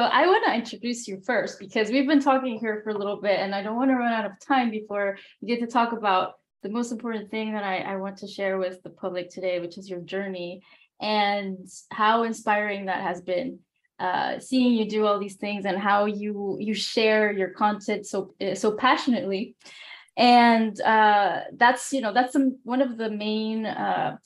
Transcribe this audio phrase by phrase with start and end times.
[0.00, 3.38] I want to introduce you first because we've been talking here for a little bit
[3.38, 6.34] and I don't want to run out of time before we get to talk about
[6.62, 9.78] the most important thing that I, I want to share with the public today, which
[9.78, 10.62] is your journey
[11.00, 11.58] and
[11.90, 13.60] how inspiring that has been.
[13.98, 18.34] Uh, seeing you do all these things and how you you share your content so
[18.54, 19.56] so passionately
[20.18, 24.16] and uh, that's you know that's some, one of the main uh,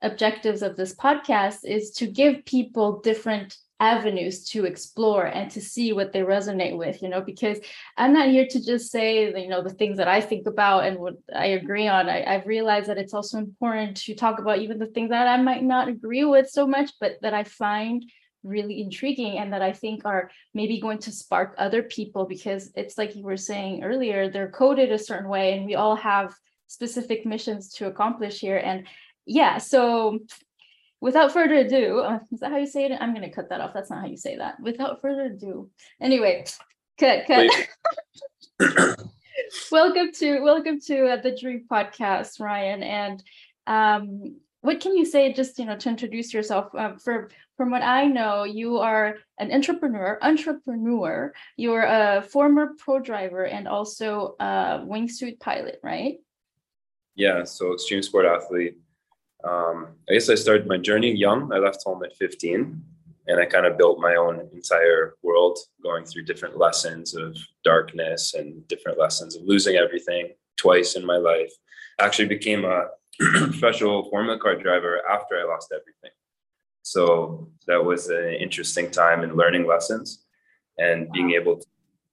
[0.00, 5.92] objectives of this podcast is to give people different avenues to explore and to see
[5.92, 7.58] what they resonate with you know because
[7.96, 10.98] i'm not here to just say you know the things that i think about and
[10.98, 12.08] what i agree on.
[12.08, 15.40] I, i've realized that it's also important to talk about even the things that i
[15.40, 18.04] might not agree with so much but that i find
[18.42, 22.98] really intriguing and that i think are maybe going to spark other people because it's
[22.98, 26.34] like you were saying earlier they're coded a certain way and we all have
[26.68, 28.58] specific missions to accomplish here.
[28.58, 28.86] And
[29.26, 30.20] yeah so
[31.00, 32.98] without further ado, uh, is that how you say it?
[33.00, 33.72] I'm going to cut that off.
[33.74, 34.60] That's not how you say that.
[34.60, 35.70] Without further ado.
[36.00, 36.44] Anyway,
[36.98, 37.50] cut, cut.
[39.72, 42.82] welcome to welcome to uh, the Dream Podcast, Ryan.
[42.82, 43.22] And
[43.66, 46.74] um, what can you say, just you know, to introduce yourself?
[46.74, 50.18] Uh, for from what I know, you are an entrepreneur.
[50.22, 51.32] Entrepreneur.
[51.56, 56.18] You're a former pro driver and also a wingsuit pilot, right?
[57.14, 57.44] Yeah.
[57.44, 58.76] So extreme sport athlete
[59.44, 61.52] um, I guess I started my journey young.
[61.52, 62.82] I left home at 15
[63.28, 68.34] and I kind of built my own entire world going through different lessons of darkness
[68.34, 71.52] and different lessons of losing everything twice in my life.
[72.00, 72.86] I actually became a
[73.18, 76.10] professional Formula car driver after I lost everything.
[76.82, 80.24] So that was an interesting time in learning lessons
[80.78, 81.66] and being able to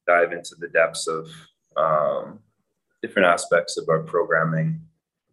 [0.05, 1.29] dive into the depths of
[1.77, 2.39] um,
[3.01, 4.81] different aspects of our programming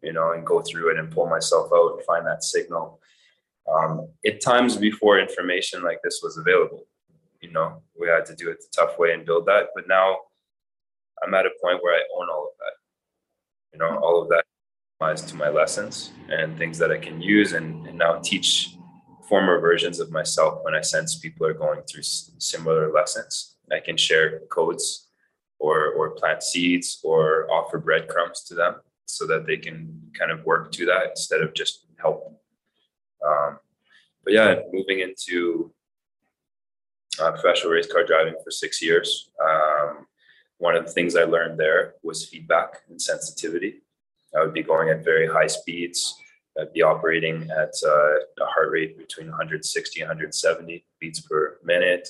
[0.02, 3.00] you know, and go through it and pull myself out and find that signal.
[3.72, 6.86] Um, at times before information like this was available,
[7.40, 9.68] you know, we had to do it the tough way and build that.
[9.74, 10.16] But now
[11.22, 13.72] I'm at a point where I own all of that.
[13.72, 14.44] You know, all of that
[14.96, 18.76] applies to my lessons and things that I can use and, and now teach
[19.28, 23.56] former versions of myself when I sense people are going through similar lessons.
[23.70, 25.08] I can share codes
[25.58, 28.74] or or plant seeds or offer breadcrumbs to them
[29.06, 32.40] so that they can kind of work to that instead of just help.
[33.26, 33.58] Um,
[34.24, 35.72] but yeah, moving into
[37.20, 39.30] uh, professional race car driving for six years.
[39.42, 40.06] Um,
[40.58, 43.82] one of the things I learned there was feedback and sensitivity.
[44.36, 46.16] I would be going at very high speeds.
[46.58, 52.08] I'd be operating at uh, a heart rate between 160 and 170 beats per minute.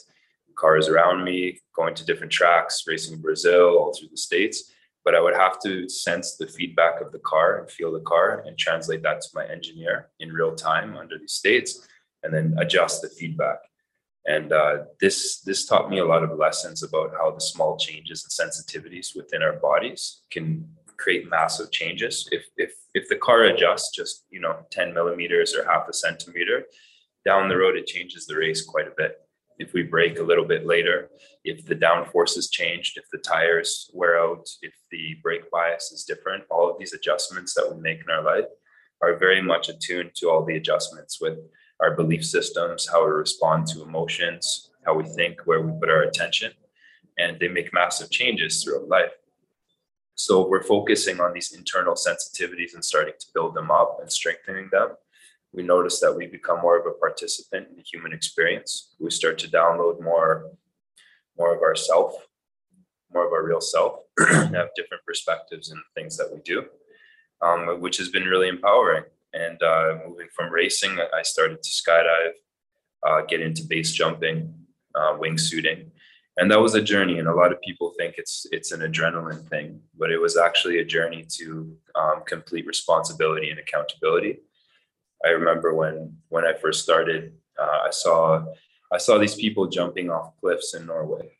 [0.54, 4.72] Cars around me, going to different tracks, racing in Brazil, all through the States
[5.05, 8.43] but I would have to sense the feedback of the car and feel the car
[8.47, 11.87] and translate that to my engineer in real time under these states,
[12.23, 13.59] and then adjust the feedback.
[14.27, 18.25] And uh, this this taught me a lot of lessons about how the small changes
[18.25, 22.29] and sensitivities within our bodies can create massive changes.
[22.31, 26.65] If if if the car adjusts just you know 10 millimeters or half a centimeter,
[27.25, 29.17] down the road it changes the race quite a bit
[29.59, 31.11] if we brake a little bit later,
[31.45, 36.05] if the downforce is changed, if the tires wear out, if the brake bias is
[36.05, 38.47] different, all of these adjustments that we make in our life
[39.03, 41.39] are very much attuned to all the adjustments with
[41.81, 46.03] our belief systems, how we respond to emotions, how we think, where we put our
[46.03, 46.53] attention,
[47.19, 49.13] and they make massive changes throughout life.
[50.15, 54.69] So we're focusing on these internal sensitivities and starting to build them up and strengthening
[54.71, 54.91] them
[55.53, 58.95] we notice that we become more of a participant in the human experience.
[58.99, 60.51] We start to download more,
[61.39, 62.15] more of ourself,
[63.13, 66.65] more of our real self, have different perspectives in things that we do,
[67.43, 69.05] um, which has been really empowering.
[69.35, 72.33] And uh, moving from racing, I started to skydive,
[73.07, 74.55] uh, get into base jumping,
[74.95, 75.87] uh, wingsuiting,
[76.39, 77.19] and that was a journey.
[77.19, 80.78] And a lot of people think it's it's an adrenaline thing, but it was actually
[80.78, 84.41] a journey to um, complete responsibility and accountability
[85.24, 88.45] I remember when when I first started, uh, I saw
[88.92, 91.30] I saw these people jumping off cliffs in Norway,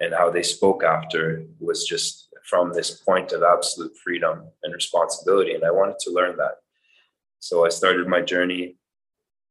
[0.00, 5.54] and how they spoke after was just from this point of absolute freedom and responsibility,
[5.54, 6.56] and I wanted to learn that.
[7.40, 8.76] So I started my journey.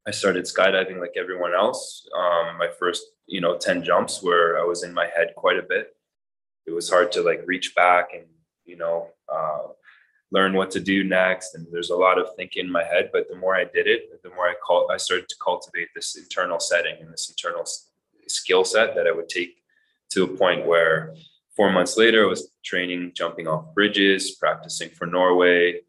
[0.08, 2.08] I started skydiving like everyone else.
[2.18, 5.64] Um, my first, you know, ten jumps where I was in my head quite a
[5.64, 5.96] bit.
[6.66, 8.26] It was hard to like reach back and
[8.66, 9.68] you know uh,
[10.32, 13.28] learn what to do next and there's a lot of thinking in my head but
[13.30, 16.60] the more i did it the more i call i started to cultivate this internal
[16.60, 17.66] setting and this internal
[18.28, 19.58] skill set that i would take
[20.10, 21.16] to a point where
[21.56, 25.80] four months later i was training jumping off bridges practicing for norway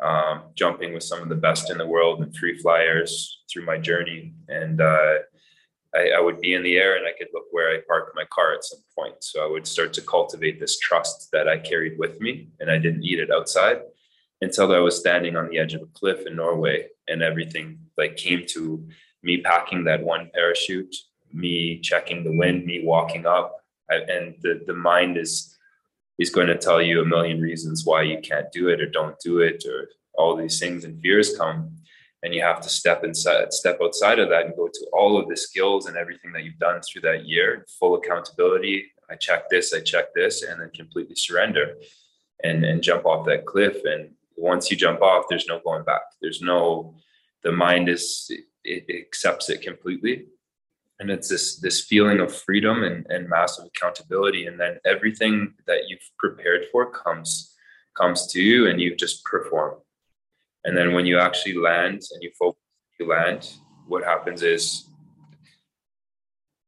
[0.00, 3.78] um, jumping with some of the best in the world and free flyers through my
[3.78, 4.32] journey.
[4.48, 5.18] And uh,
[5.98, 8.24] I, I would be in the air and I could look where I parked my
[8.30, 9.16] car at some point.
[9.20, 12.78] So I would start to cultivate this trust that I carried with me and I
[12.78, 13.80] didn't need it outside
[14.40, 18.16] until I was standing on the edge of a cliff in Norway and everything like
[18.16, 18.86] came to
[19.22, 20.94] me packing that one parachute,
[21.32, 23.56] me checking the wind, me walking up.
[23.90, 25.54] I, and the, the mind is
[26.18, 29.18] is going to tell you a million reasons why you can't do it or don't
[29.20, 31.77] do it or all these things and fears come
[32.22, 35.28] and you have to step inside step outside of that and go to all of
[35.28, 37.64] the skills and everything that you've done through that year.
[37.78, 38.86] Full accountability.
[39.10, 41.74] I check this i check this and then completely surrender
[42.42, 43.84] and and jump off that cliff.
[43.84, 46.02] And once you jump off there's no going back.
[46.20, 46.94] There's no
[47.44, 48.30] the mind is
[48.64, 50.26] it, it accepts it completely.
[51.00, 54.46] And it's this this feeling of freedom and, and massive accountability.
[54.46, 57.54] And then everything that you've prepared for comes
[57.96, 59.74] comes to you and you just perform
[60.64, 62.60] and then when you actually land and you focus,
[62.98, 63.50] you land,
[63.86, 64.90] what happens is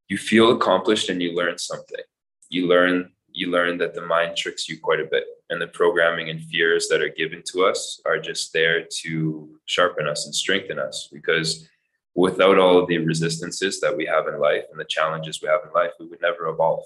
[0.09, 2.01] you feel accomplished and you learn something.
[2.49, 6.31] You learn you learn that the mind tricks you quite a bit and the programming
[6.31, 10.81] and fears that are given to us are just there to sharpen us and strengthen
[10.81, 11.69] us because
[12.17, 15.61] without all of the resistances that we have in life and the challenges we have
[15.65, 16.83] in life we would never evolve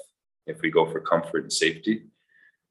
[0.47, 2.03] if we go for comfort and safety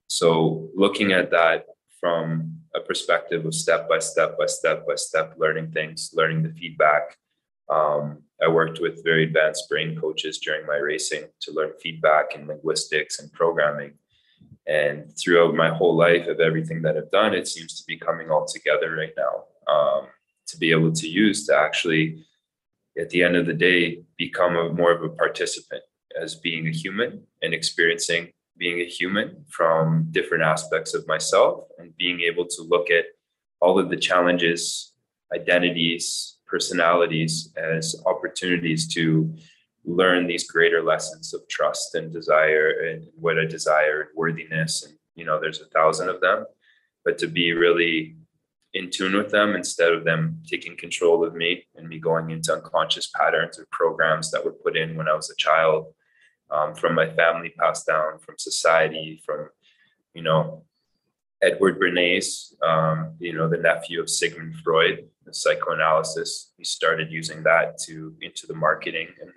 [0.07, 1.65] so looking at that
[2.03, 6.49] from a perspective of step by step by step by step learning things, learning the
[6.49, 7.17] feedback.
[7.69, 12.45] Um, I worked with very advanced brain coaches during my racing to learn feedback and
[12.45, 13.93] linguistics and programming.
[14.67, 18.29] And throughout my whole life of everything that I've done, it seems to be coming
[18.29, 20.07] all together right now um,
[20.47, 22.25] to be able to use to actually,
[22.99, 25.83] at the end of the day, become a, more of a participant
[26.21, 31.95] as being a human and experiencing being a human from different aspects of myself and
[31.97, 33.05] being able to look at
[33.59, 34.93] all of the challenges,
[35.33, 39.33] identities, personalities as opportunities to
[39.85, 44.83] learn these greater lessons of trust and desire and what I desire and worthiness.
[44.83, 46.45] And, you know, there's a thousand of them,
[47.03, 48.15] but to be really
[48.73, 52.53] in tune with them instead of them taking control of me and me going into
[52.53, 55.87] unconscious patterns or programs that were put in when I was a child
[56.51, 59.49] um, from my family passed down, from society, from,
[60.13, 60.63] you know,
[61.41, 66.53] Edward Bernays, um, you know, the nephew of Sigmund Freud, the psychoanalysis.
[66.57, 69.07] He started using that to into the marketing.
[69.21, 69.31] And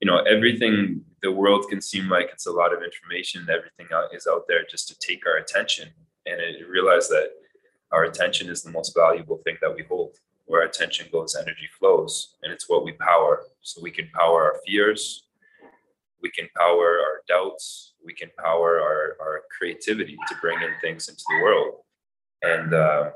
[0.00, 3.46] you know everything the world can seem like it's a lot of information.
[3.48, 5.88] Everything is out there just to take our attention.
[6.26, 7.30] And it realize that
[7.92, 12.36] our attention is the most valuable thing that we hold where attention goes energy flows
[12.42, 13.44] and it's what we power.
[13.62, 15.25] So we can power our fears
[16.22, 21.08] we can power our doubts we can power our, our creativity to bring in things
[21.08, 21.74] into the world.
[22.42, 23.10] And uh,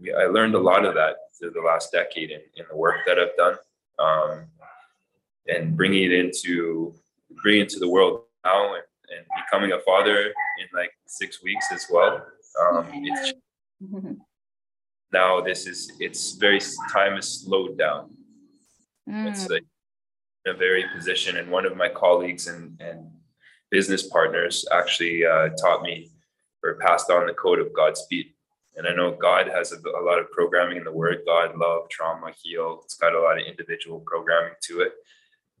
[0.00, 2.96] we, i learned a lot of that through the last decade in, in the work
[3.06, 3.56] that i've done
[3.98, 4.46] um,
[5.46, 6.94] and bringing it into
[7.42, 8.82] bringing it to the world now and,
[9.16, 12.26] and becoming a father in like six weeks as well.
[12.60, 13.34] Um, it's
[15.12, 16.60] now this is it's very
[16.92, 18.10] time is slowed down.
[19.08, 19.28] Mm.
[19.28, 19.64] it's like
[20.46, 21.36] a very position.
[21.36, 23.10] And one of my colleagues and, and
[23.70, 26.10] business partners actually uh, taught me
[26.62, 28.26] or passed on the code of Godspeed.
[28.76, 31.88] And I know God has a, a, lot of programming in the word God, love,
[31.88, 32.80] trauma, heal.
[32.84, 34.92] It's got a lot of individual programming to it,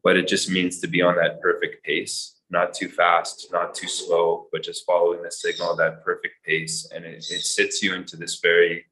[0.02, 3.86] but it just means to be on that perfect pace, not too fast, not too
[3.86, 6.90] slow, but just following the signal, that perfect pace.
[6.92, 8.84] And it, it sits you into this very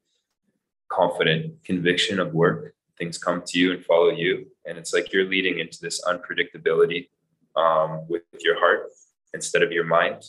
[0.89, 4.47] confident conviction of work things come to you and follow you.
[4.65, 7.09] And it's like you're leading into this unpredictability
[7.55, 8.87] um, with your heart
[9.33, 10.23] instead of your mind.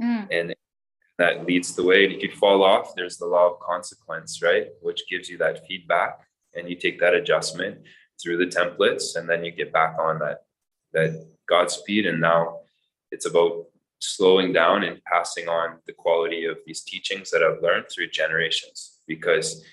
[0.00, 0.26] Mm.
[0.30, 0.54] and
[1.18, 2.04] that leads the way.
[2.04, 4.68] And if you fall off there's the law of consequence right?
[4.80, 6.20] Which gives you that feedback
[6.56, 7.78] and you take that adjustment
[8.20, 10.44] through the templates and then you get back on that
[10.94, 12.06] that godspeed.
[12.06, 12.60] And now
[13.10, 13.66] it's about
[14.02, 18.98] slowing down and passing on the quality of these teachings that i've learned through generations
[19.06, 19.64] because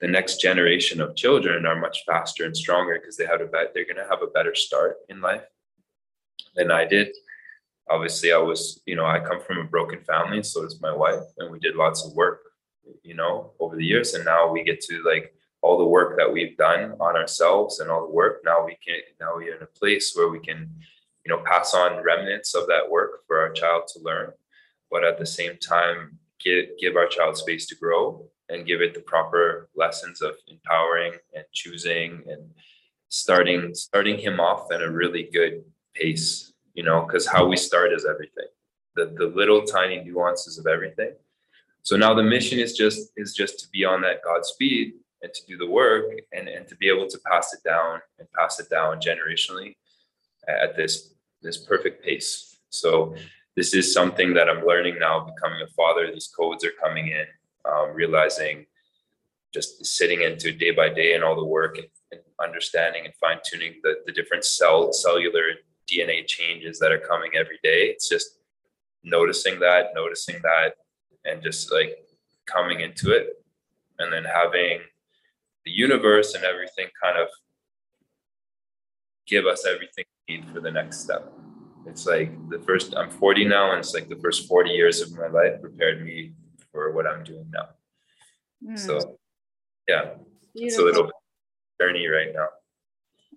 [0.00, 3.72] the next generation of children are much faster and stronger because they have a bet
[3.74, 5.42] they're going to have a better start in life
[6.54, 7.08] than I did.
[7.90, 11.24] Obviously, I was, you know, I come from a broken family, so does my wife,
[11.38, 12.40] and we did lots of work,
[13.02, 14.14] you know, over the years.
[14.14, 17.90] And now we get to like all the work that we've done on ourselves and
[17.90, 18.42] all the work.
[18.44, 20.70] Now we can, now we're in a place where we can,
[21.24, 24.32] you know, pass on remnants of that work for our child to learn,
[24.90, 28.94] but at the same time, give give our child space to grow and give it
[28.94, 32.50] the proper lessons of empowering and choosing and
[33.08, 35.64] starting starting him off at a really good
[35.94, 38.46] pace you know because how we start is everything
[38.96, 41.12] the the little tiny nuances of everything
[41.82, 45.44] so now the mission is just is just to be on that godspeed and to
[45.46, 48.68] do the work and and to be able to pass it down and pass it
[48.68, 49.74] down generationally
[50.48, 52.58] at this this perfect pace.
[52.70, 53.14] So
[53.56, 56.10] this is something that I'm learning now, becoming a father.
[56.12, 57.26] These codes are coming in,
[57.70, 58.66] um, realizing
[59.52, 63.38] just sitting into day by day and all the work and, and understanding and fine
[63.44, 65.42] tuning the, the different cell cellular
[65.90, 67.86] DNA changes that are coming every day.
[67.86, 68.38] It's just
[69.02, 70.74] noticing that, noticing that,
[71.24, 71.96] and just like
[72.46, 73.44] coming into it,
[73.98, 74.80] and then having
[75.64, 77.28] the universe and everything kind of
[79.26, 81.30] give us everything we need for the next step.
[81.86, 85.16] It's like the first, I'm 40 now, and it's like the first 40 years of
[85.16, 86.32] my life prepared me
[86.78, 87.68] for what I'm doing now.
[88.64, 88.78] Mm.
[88.78, 89.18] So,
[89.88, 90.14] yeah,
[90.54, 90.66] Beautiful.
[90.66, 91.10] it's a little
[91.80, 92.48] journey right now.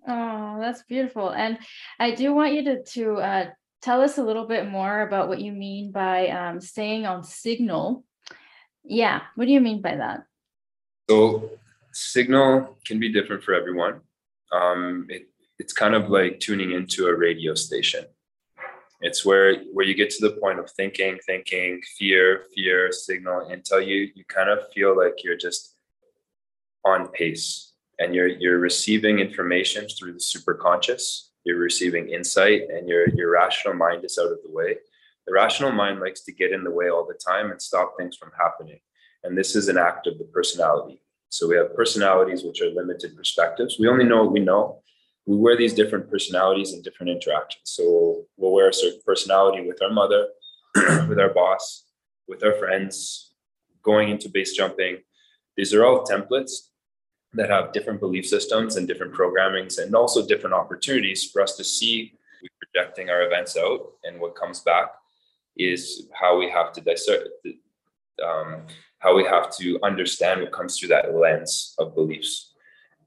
[0.06, 1.30] Oh, that's beautiful.
[1.30, 1.58] And
[1.98, 3.46] I do want you to, to uh,
[3.80, 8.04] tell us a little bit more about what you mean by um, staying on signal.
[8.84, 10.22] Yeah, what do you mean by that?
[11.10, 11.50] So,
[11.92, 14.02] signal can be different for everyone.
[14.52, 18.04] Um, it, it's kind of like tuning into a radio station.
[19.02, 23.80] It's where where you get to the point of thinking, thinking, fear, fear, signal, until
[23.80, 25.74] you you kind of feel like you're just
[26.84, 31.30] on pace and you're you're receiving information through the superconscious.
[31.44, 34.76] You're receiving insight, and your your rational mind is out of the way.
[35.26, 38.16] The rational mind likes to get in the way all the time and stop things
[38.16, 38.80] from happening.
[39.24, 41.00] And this is an act of the personality.
[41.28, 43.78] So we have personalities which are limited perspectives.
[43.78, 44.82] We only know what we know
[45.26, 47.62] we wear these different personalities and different interactions.
[47.64, 50.26] So we'll wear a certain personality with our mother,
[51.08, 51.84] with our boss,
[52.28, 53.32] with our friends,
[53.82, 54.98] going into base jumping.
[55.56, 56.68] These are all templates
[57.34, 61.64] that have different belief systems and different programmings and also different opportunities for us to
[61.64, 62.14] see
[62.58, 64.92] projecting our events out and what comes back
[65.56, 67.28] is how we have to dissect
[68.24, 68.62] um,
[68.98, 72.52] how we have to understand what comes through that lens of beliefs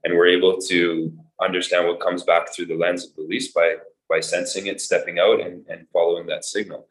[0.04, 1.12] and we're able to
[1.42, 3.76] understand what comes back through the lens of beliefs by
[4.08, 6.86] by sensing it, stepping out, and, and following that signal.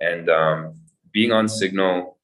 [0.00, 0.80] And um,
[1.12, 2.18] being on signal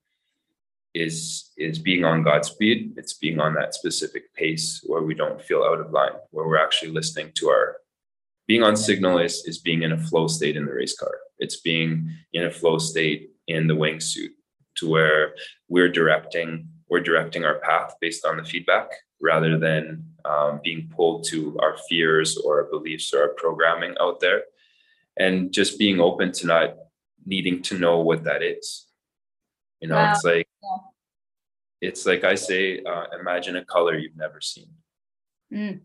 [0.94, 2.94] is is being on Godspeed.
[2.96, 6.64] It's being on that specific pace where we don't feel out of line, where we're
[6.64, 7.76] actually listening to our.
[8.46, 11.14] Being on signal is is being in a flow state in the race car.
[11.38, 14.30] It's being in a flow state in the wingsuit,
[14.78, 15.34] to where
[15.68, 18.88] we're directing we're directing our path based on the feedback
[19.20, 24.20] rather than um, being pulled to our fears or our beliefs or our programming out
[24.20, 24.42] there
[25.16, 26.76] and just being open to not
[27.24, 28.86] needing to know what that is
[29.80, 30.12] you know wow.
[30.12, 31.88] it's like yeah.
[31.88, 34.68] it's like i say uh, imagine a color you've never seen
[35.52, 35.80] mm.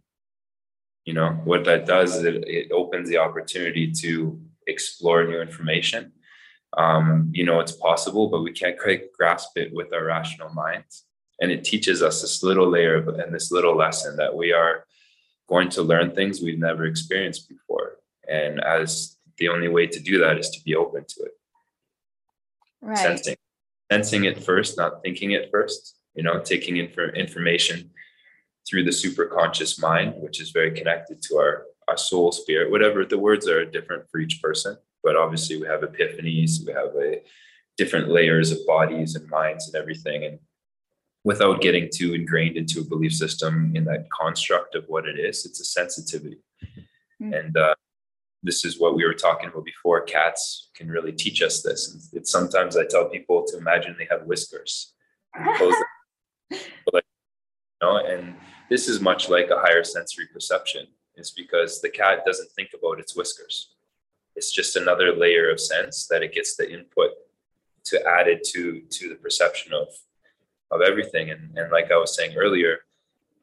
[1.05, 6.11] you know what that does is it, it opens the opportunity to explore new information
[6.77, 11.05] um, you know it's possible but we can't quite grasp it with our rational minds
[11.41, 14.85] and it teaches us this little layer of, and this little lesson that we are
[15.47, 17.97] going to learn things we've never experienced before.
[18.27, 21.31] And as the only way to do that is to be open to it.
[22.81, 22.97] Right.
[22.97, 23.35] sensing
[23.91, 27.89] sensing it first not thinking it first you know taking in for information
[28.67, 32.71] through the super conscious mind which is very connected to our our soul spirit.
[32.71, 36.95] Whatever the words are different for each person but obviously we have epiphanies we have
[36.95, 37.21] a
[37.77, 40.25] different layers of bodies and minds and everything.
[40.25, 40.39] And
[41.25, 45.43] without getting too ingrained into a belief system in that construct of what it is.
[45.43, 46.37] It's a sensitivity.
[47.21, 47.33] Mm-hmm.
[47.33, 47.73] And uh,
[48.43, 50.01] this is what we were talking about before.
[50.01, 51.91] Cats can really teach us this.
[51.91, 54.93] And it's sometimes I tell people to imagine they have whiskers.
[55.35, 55.59] like,
[56.51, 56.59] you
[57.81, 58.35] know, and
[58.69, 60.85] this is much like a higher sensory perception.
[61.15, 63.71] It's because the cat doesn't think about its whiskers.
[64.35, 67.11] It's just another layer of sense that it gets the input
[67.85, 69.87] to add it to to the perception of
[70.71, 71.29] of everything.
[71.29, 72.79] And, and like I was saying earlier,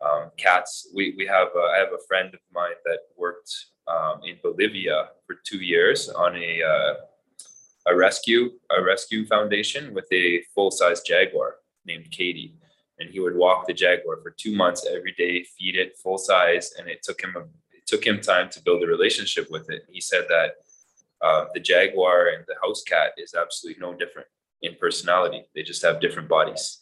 [0.00, 3.54] um, cats, we, we have, a, I have a friend of mine that worked
[3.86, 6.94] um, in Bolivia for two years on a, uh,
[7.86, 12.56] a rescue, a rescue foundation with a full size Jaguar named Katie.
[12.98, 16.74] And he would walk the Jaguar for two months every day, feed it full size.
[16.78, 19.82] And it took him, a, it took him time to build a relationship with it.
[19.88, 20.52] He said that
[21.20, 24.28] uh, the Jaguar and the house cat is absolutely no different
[24.62, 25.44] in personality.
[25.54, 26.81] They just have different bodies.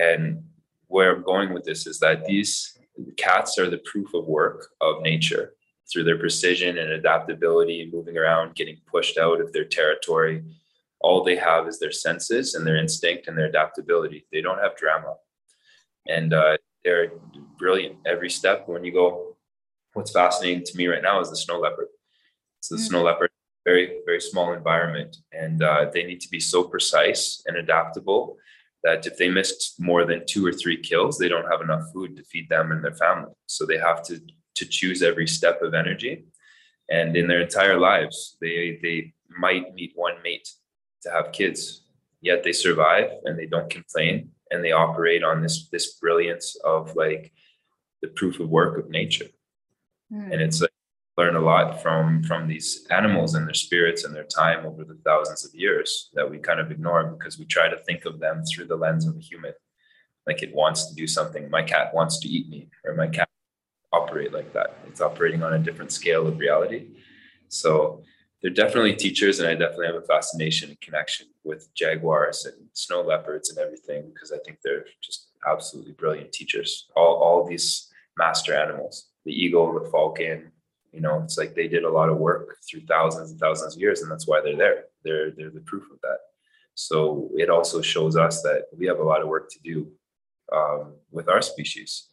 [0.00, 0.42] And
[0.88, 2.78] where I'm going with this is that these
[3.16, 5.54] cats are the proof of work of nature
[5.90, 10.42] through their precision and adaptability, moving around, getting pushed out of their territory.
[11.00, 14.26] All they have is their senses and their instinct and their adaptability.
[14.32, 15.14] They don't have drama.
[16.08, 17.12] And uh, they're
[17.58, 18.68] brilliant every step.
[18.68, 19.36] When you go,
[19.92, 21.88] what's fascinating to me right now is the snow leopard.
[22.60, 22.88] So the mm-hmm.
[22.88, 23.30] snow leopard,
[23.64, 28.36] very, very small environment, and uh, they need to be so precise and adaptable
[28.86, 32.10] that if they missed more than two or three kills, they don't have enough food
[32.16, 33.32] to feed them and their family.
[33.46, 34.14] So they have to
[34.58, 36.14] to choose every step of energy.
[36.96, 38.96] and in their entire lives, they they
[39.46, 40.48] might meet one mate
[41.02, 41.60] to have kids,
[42.28, 44.14] yet they survive and they don't complain
[44.50, 47.24] and they operate on this this brilliance of like
[48.02, 49.30] the proof of work of nature.
[50.12, 50.28] Mm.
[50.32, 50.75] And it's like
[51.16, 54.98] learn a lot from from these animals and their spirits and their time over the
[55.04, 58.42] thousands of years that we kind of ignore because we try to think of them
[58.44, 59.52] through the lens of a human.
[60.26, 61.48] Like it wants to do something.
[61.50, 63.28] My cat wants to eat me or my cat
[63.92, 64.78] operate like that.
[64.88, 66.88] It's operating on a different scale of reality.
[67.48, 68.02] So
[68.42, 73.00] they're definitely teachers and i definitely have a fascination and connection with jaguars and snow
[73.02, 76.86] leopards and everything because i think they're just absolutely brilliant teachers.
[76.96, 80.52] All, all these master animals the eagle the falcon
[80.96, 83.80] you know it's like they did a lot of work through thousands and thousands of
[83.80, 84.84] years and that's why they're there.
[85.04, 86.18] They're they're the proof of that.
[86.74, 89.92] So it also shows us that we have a lot of work to do
[90.52, 92.08] um, with our species.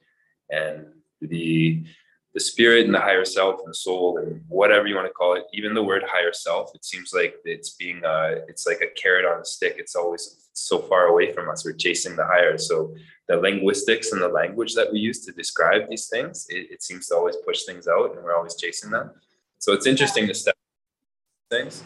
[0.49, 0.87] And
[1.21, 1.85] the
[2.33, 5.35] the spirit and the higher self and the soul and whatever you want to call
[5.35, 8.99] it even the word higher self it seems like it's being uh it's like a
[8.99, 9.75] carrot on a stick.
[9.77, 11.65] It's always so far away from us.
[11.65, 12.57] We're chasing the higher.
[12.57, 12.95] So
[13.27, 17.07] the linguistics and the language that we use to describe these things it, it seems
[17.07, 19.11] to always push things out and we're always chasing them.
[19.59, 20.55] So it's interesting to step
[21.49, 21.83] things.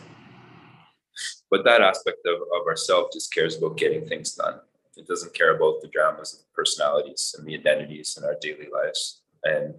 [1.49, 4.59] But that aspect of, of ourself just cares about getting things done.
[4.97, 8.67] It doesn't care about the dramas of the personalities and the identities in our daily
[8.73, 9.75] lives and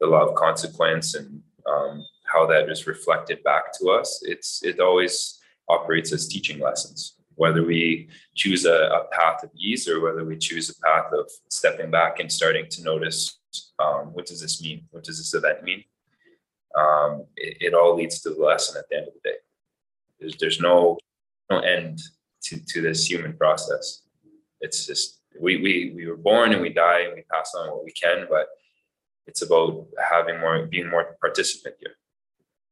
[0.00, 4.22] the law of consequence and um, how that is reflected back to us.
[4.24, 7.14] It's it always operates as teaching lessons.
[7.36, 11.30] Whether we choose a, a path of ease or whether we choose a path of
[11.48, 13.38] stepping back and starting to notice
[13.78, 14.86] um, what does this mean?
[14.90, 15.84] What does this event mean?
[16.76, 19.36] Um, it, it all leads to the lesson at the end of the day.
[20.18, 20.98] There's there's no
[21.50, 22.00] no end
[22.44, 24.02] to, to this human process.
[24.60, 27.84] It's just we we we were born and we die and we pass on what
[27.84, 28.48] we can, but
[29.26, 31.96] it's about having more being more participant here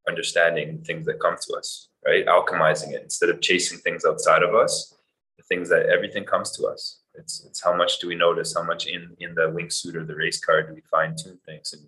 [0.08, 2.26] understanding things that come to us right?
[2.26, 4.94] Alchemizing it instead of chasing things outside of us
[5.42, 7.00] the things that everything comes to us.
[7.14, 10.16] It's it's how much do we notice how much in in the wingsuit or the
[10.16, 11.82] race car do we fine tune things and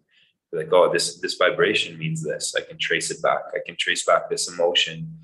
[0.52, 2.54] like oh this this vibration means this.
[2.54, 3.42] I can trace it back.
[3.54, 5.18] I can trace back this emotion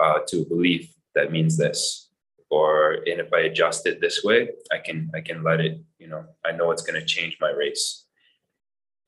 [0.00, 2.08] uh, to a belief that means this.
[2.50, 6.06] Or and if i adjust it this way i can i can let it you
[6.06, 8.04] know i know it's going to change my race.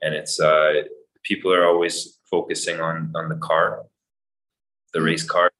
[0.02, 0.84] And it's uh,
[1.22, 3.84] people are always focusing on on the car,
[4.94, 5.50] the race car,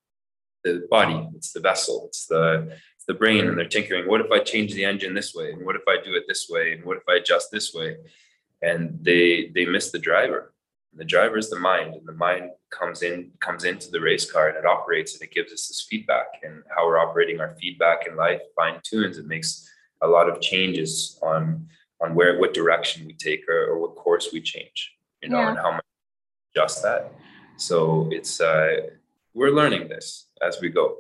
[0.63, 1.29] the body.
[1.37, 2.05] It's the vessel.
[2.09, 4.09] It's the it's the brain, and they're tinkering.
[4.09, 5.53] What if I change the engine this way?
[5.53, 6.73] And what if I do it this way?
[6.73, 7.97] And what if I adjust this way?
[8.63, 10.53] And they they miss the driver.
[10.93, 14.31] And the driver is the mind, and the mind comes in comes into the race
[14.31, 16.29] car and it operates and it gives us this feedback.
[16.43, 19.19] And how we're operating our feedback in life fine tunes.
[19.19, 19.69] It makes
[20.01, 21.67] a lot of changes on
[22.01, 24.93] on where what direction we take or, or what course we change
[25.23, 25.51] you know Yeah.
[25.51, 25.85] and how much
[26.51, 27.13] adjust that
[27.57, 28.91] so it's uh
[29.35, 30.97] we're learning this as we go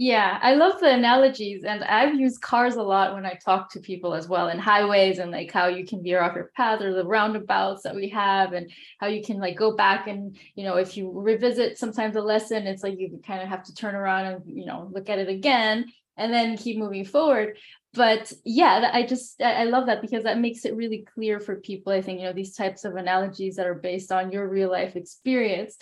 [0.00, 3.80] Yeah, I love the analogies, and I've used cars a lot when I talk to
[3.80, 6.94] people as well, and highways, and like how you can veer off your path or
[6.94, 8.70] the roundabouts that we have, and
[9.00, 12.68] how you can like go back and you know if you revisit sometimes a lesson,
[12.68, 15.28] it's like you kind of have to turn around and you know look at it
[15.28, 17.56] again and then keep moving forward.
[17.94, 21.56] But yeah, I just I I love that because that makes it really clear for
[21.56, 21.92] people.
[21.92, 24.94] I think you know these types of analogies that are based on your real life
[24.94, 25.76] experience.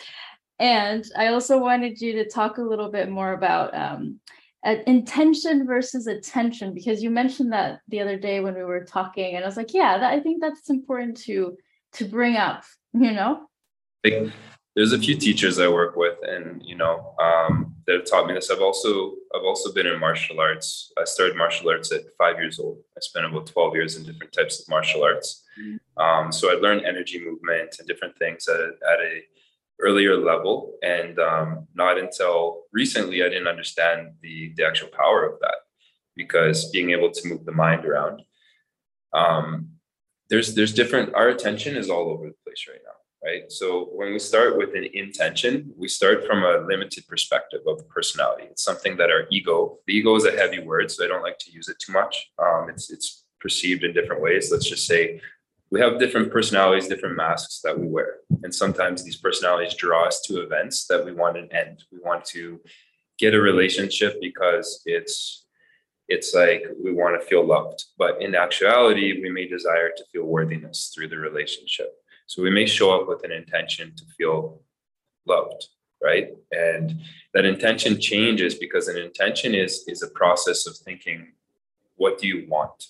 [0.58, 4.20] And I also wanted you to talk a little bit more about um,
[4.86, 9.44] intention versus attention, because you mentioned that the other day when we were talking, and
[9.44, 11.56] I was like, yeah, that, I think that's important to
[11.94, 12.64] to bring up.
[12.92, 13.46] You know?
[14.06, 14.32] like
[14.74, 18.34] there's a few teachers I work with and you know um, that have taught me
[18.34, 18.50] this.
[18.50, 20.92] I've also I've also been in martial arts.
[20.98, 22.78] I started martial arts at five years old.
[22.96, 25.44] I spent about 12 years in different types of martial arts.
[25.96, 29.22] Um, so I learned energy movement and different things at a, at a
[29.80, 30.74] earlier level.
[30.82, 35.56] And um, not until recently I didn't understand the the actual power of that
[36.14, 38.22] because being able to move the mind around.
[39.12, 39.70] Um,
[40.28, 43.50] there's there's different our attention is all over the place right now right?
[43.50, 48.44] So when we start with an intention, we start from a limited perspective of personality.
[48.50, 51.38] It's something that our ego, the ego is a heavy word, so I don't like
[51.40, 52.30] to use it too much.
[52.38, 54.50] Um, it's it's perceived in different ways.
[54.50, 55.20] Let's just say
[55.70, 60.20] we have different personalities, different masks that we wear, and sometimes these personalities draw us
[60.22, 61.84] to events that we want an end.
[61.90, 62.60] We want to
[63.18, 65.44] get a relationship because it's
[66.08, 70.22] it's like we want to feel loved but in actuality we may desire to feel
[70.22, 74.60] worthiness through the relationship so we may show up with an intention to feel
[75.26, 75.68] loved,
[76.02, 76.30] right?
[76.52, 77.00] And
[77.34, 81.32] that intention changes because an intention is is a process of thinking,
[81.94, 82.88] what do you want?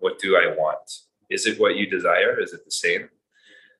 [0.00, 0.90] What do I want?
[1.30, 2.40] Is it what you desire?
[2.40, 3.08] Is it the same?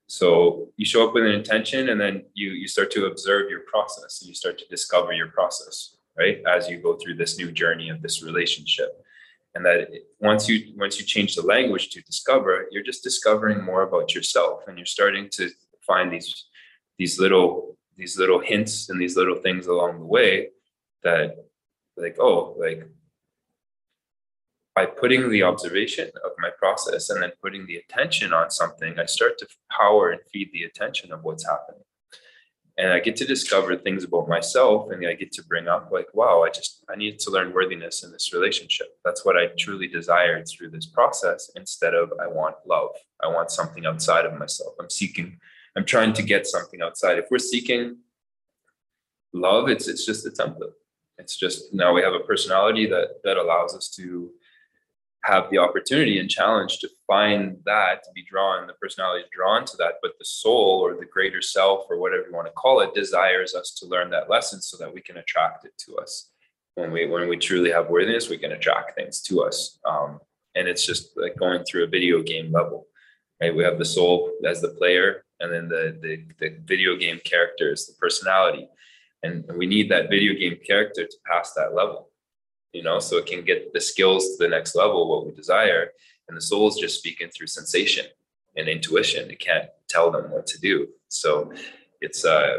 [0.07, 3.61] So you show up with an intention and then you you start to observe your
[3.61, 6.43] process and you start to discover your process, right?
[6.47, 9.03] As you go through this new journey of this relationship.
[9.55, 9.89] And that
[10.21, 14.63] once you once you change the language to discover, you're just discovering more about yourself
[14.69, 15.51] and you're starting to
[15.87, 16.47] find these
[16.99, 20.51] these little these little hints and these little things along the way
[21.03, 21.37] that
[21.97, 22.87] like oh like
[24.77, 29.07] by putting the observation of my process and then putting the attention on something, I
[29.07, 31.81] start to power and feed the attention of what's happening.
[32.77, 36.09] And I get to discover things about myself and I get to bring up, like,
[36.13, 38.89] wow, I just, I need to learn worthiness in this relationship.
[39.03, 42.91] That's what I truly desired through this process instead of I want love.
[43.25, 44.75] I want something outside of myself.
[44.79, 45.39] I'm seeking,
[45.75, 47.17] I'm trying to get something outside.
[47.17, 47.97] If we're seeking
[49.33, 50.75] love, it's, it's just a template.
[51.17, 54.31] It's just now we have a personality that, that allows us to
[55.27, 59.65] have the opportunity and challenge to find that to be drawn the personality is drawn
[59.65, 62.81] to that but the soul or the greater self or whatever you want to call
[62.81, 66.31] it desires us to learn that lesson so that we can attract it to us.
[66.77, 70.21] When we when we truly have worthiness we can attract things to us um,
[70.55, 72.87] and it's just like going through a video game level
[73.41, 73.55] right?
[73.55, 77.73] We have the soul as the player and then the the, the video game character
[77.73, 78.69] is the personality
[79.23, 82.11] and we need that video game character to pass that level
[82.77, 85.93] you know, so it can get the skills to the next level, what we desire.
[86.29, 88.07] And the soul is just speaking through sensation
[88.57, 89.31] and intuition.
[89.31, 90.89] It can't tell them what to do.
[91.09, 91.53] So
[92.01, 92.59] it's uh,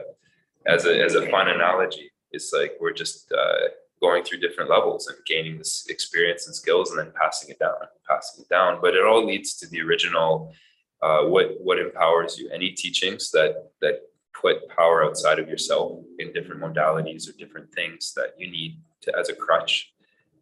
[0.65, 3.67] as a as a fun analogy, it's like we're just uh,
[4.01, 7.75] going through different levels and gaining this experience and skills, and then passing it down,
[8.09, 8.79] passing it down.
[8.81, 10.53] But it all leads to the original.
[11.01, 12.49] Uh, what what empowers you?
[12.49, 13.51] Any teachings that
[13.81, 14.01] that
[14.33, 19.15] put power outside of yourself in different modalities or different things that you need to
[19.19, 19.93] as a crutch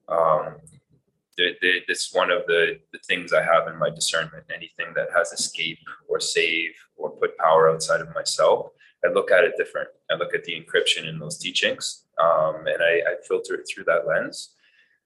[0.07, 0.55] um,
[1.37, 4.45] this one of the, the things I have in my discernment.
[4.53, 8.71] Anything that has escape or save or put power outside of myself,
[9.03, 9.89] I look at it different.
[10.09, 13.83] I look at the encryption in those teachings, um, and I, I, filter it through
[13.85, 14.53] that lens.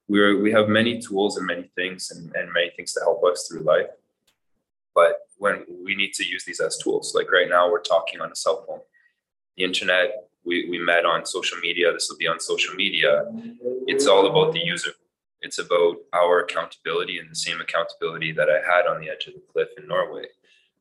[0.07, 3.47] We're, we have many tools and many things and, and many things to help us
[3.47, 3.87] through life,
[4.95, 8.31] but when we need to use these as tools, like right now we're talking on
[8.31, 8.79] a cell phone,
[9.55, 11.91] the internet, we, we met on social media.
[11.93, 13.25] This will be on social media.
[13.87, 14.91] It's all about the user.
[15.41, 19.33] It's about our accountability and the same accountability that I had on the edge of
[19.35, 20.25] the cliff in Norway.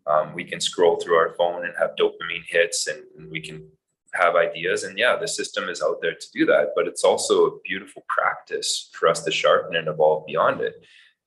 [0.06, 3.68] Um, we can scroll through our phone and have dopamine hits and, and we can
[4.14, 4.84] have ideas.
[4.84, 6.70] And yeah, the system is out there to do that.
[6.74, 10.82] But it's also a beautiful practice for us to sharpen and evolve beyond it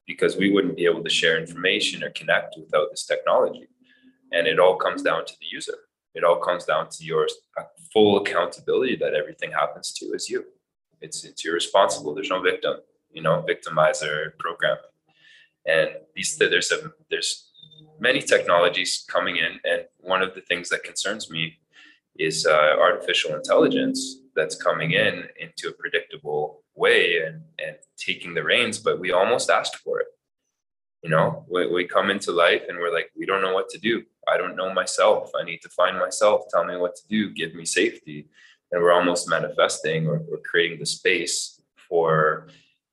[0.07, 3.67] because we wouldn't be able to share information or connect without this technology.
[4.33, 5.77] And it all comes down to the user
[6.13, 7.27] it all comes down to your
[7.93, 10.45] full accountability that everything happens to is you.
[11.01, 12.13] It's it's you're responsible.
[12.13, 12.77] There's no victim,
[13.11, 14.77] you know, victimizer program.
[15.65, 17.51] And these there's a there's
[17.99, 21.57] many technologies coming in, and one of the things that concerns me
[22.17, 28.43] is uh, artificial intelligence that's coming in into a predictable way and and taking the
[28.43, 28.77] reins.
[28.79, 30.07] But we almost asked for it.
[31.03, 33.79] You know, we, we come into life and we're like, we don't know what to
[33.79, 35.31] do I don't know myself.
[35.39, 36.43] I need to find myself.
[36.49, 37.31] Tell me what to do.
[37.31, 38.27] Give me safety.
[38.71, 42.47] And we're almost manifesting or, or creating the space for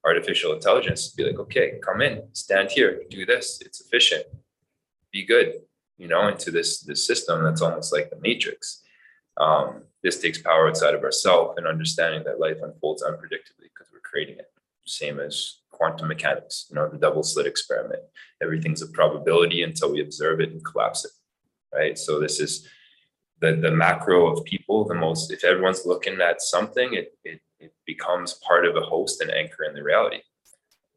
[0.05, 3.61] artificial intelligence to be like, okay, come in, stand here, do this.
[3.65, 4.25] It's efficient.
[5.13, 5.61] Be good.
[5.99, 8.83] You know, into this this system that's almost like the matrix.
[9.37, 14.01] Um, this takes power outside of ourselves and understanding that life unfolds unpredictably because we're
[14.01, 14.47] creating it.
[14.85, 18.03] Same as quantum mechanics, you know, the double slit experiment.
[18.43, 21.11] Everything's a probability until we observe it and collapse it
[21.73, 21.99] right?
[21.99, 22.69] So this is
[23.41, 24.85] the the macro of people.
[24.85, 29.21] The most if everyone's looking at something, it it, it becomes part of a host
[29.21, 30.19] and anchor in the reality.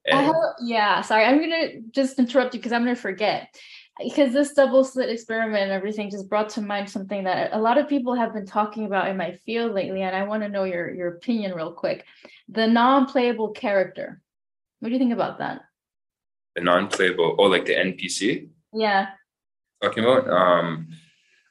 [0.07, 3.55] Have, yeah, sorry, I'm gonna just interrupt you because I'm gonna forget
[3.99, 7.77] because this double slit experiment and everything just brought to mind something that a lot
[7.77, 10.63] of people have been talking about in my field lately, and I want to know
[10.63, 12.05] your your opinion real quick.
[12.49, 14.21] The non-playable character.
[14.79, 15.61] What do you think about that?
[16.55, 18.49] The non-playable, oh, like the NPC.
[18.73, 19.09] Yeah
[19.81, 20.29] talking about.
[20.29, 20.87] Um,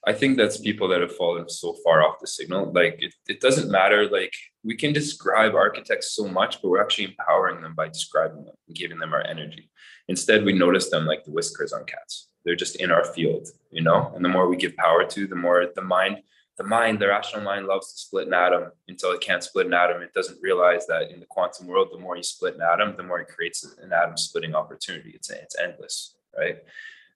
[0.06, 2.72] I think that's people that have fallen so far off the signal.
[2.72, 4.08] Like it, it doesn't matter.
[4.08, 4.32] Like
[4.64, 8.76] we can describe architects so much, but we're actually empowering them by describing them and
[8.76, 9.70] giving them our energy.
[10.08, 12.28] Instead, we notice them like the whiskers on cats.
[12.44, 14.12] They're just in our field, you know.
[14.14, 16.22] And the more we give power to, the more the mind,
[16.56, 19.74] the mind, the rational mind loves to split an atom until it can't split an
[19.74, 20.00] atom.
[20.00, 23.02] It doesn't realize that in the quantum world, the more you split an atom, the
[23.02, 25.10] more it creates an atom splitting opportunity.
[25.10, 26.56] It's it's endless, right?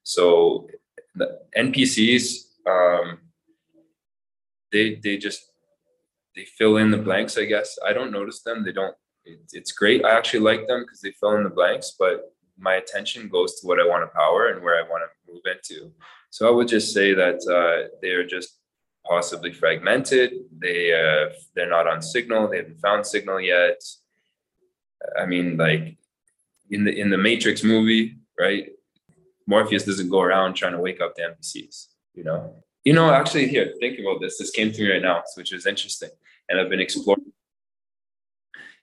[0.03, 0.67] So
[1.15, 3.19] the NPCs, um,
[4.71, 5.51] they they just
[6.35, 7.37] they fill in the blanks.
[7.37, 8.63] I guess I don't notice them.
[8.63, 8.95] They don't.
[9.23, 10.05] It, it's great.
[10.05, 13.67] I actually like them because they fill in the blanks, but my attention goes to
[13.67, 15.91] what I want to power and where I want to move into.
[16.29, 18.59] So I would just say that uh, they are just
[19.05, 20.33] possibly fragmented.
[20.57, 22.47] They uh, they're not on signal.
[22.47, 23.81] They haven't found signal yet.
[25.17, 25.97] I mean, like
[26.69, 28.69] in the in the Matrix movie, right?
[29.47, 31.87] Morpheus doesn't go around trying to wake up the NPCs.
[32.13, 33.11] You know, you know.
[33.11, 34.37] Actually, here, think about this.
[34.37, 36.09] This came to me right now, which is interesting,
[36.49, 37.31] and I've been exploring.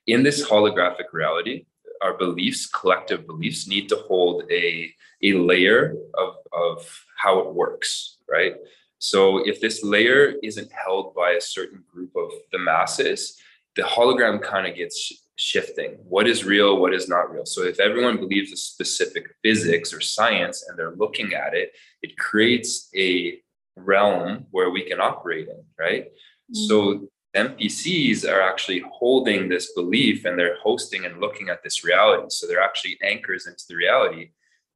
[0.05, 1.65] In this holographic reality,
[2.01, 8.17] our beliefs, collective beliefs, need to hold a a layer of of how it works,
[8.29, 8.55] right?
[8.99, 13.37] So if this layer isn't held by a certain group of the masses,
[13.75, 15.97] the hologram kind of gets shifting.
[16.07, 16.79] What is real?
[16.79, 17.45] What is not real?
[17.45, 22.17] So if everyone believes a specific physics or science and they're looking at it, it
[22.17, 23.39] creates a
[23.75, 26.05] realm where we can operate in, right?
[26.05, 26.65] Mm-hmm.
[26.65, 32.27] So NPCs are actually holding this belief and they're hosting and looking at this reality.
[32.29, 34.29] So they're actually anchors into the reality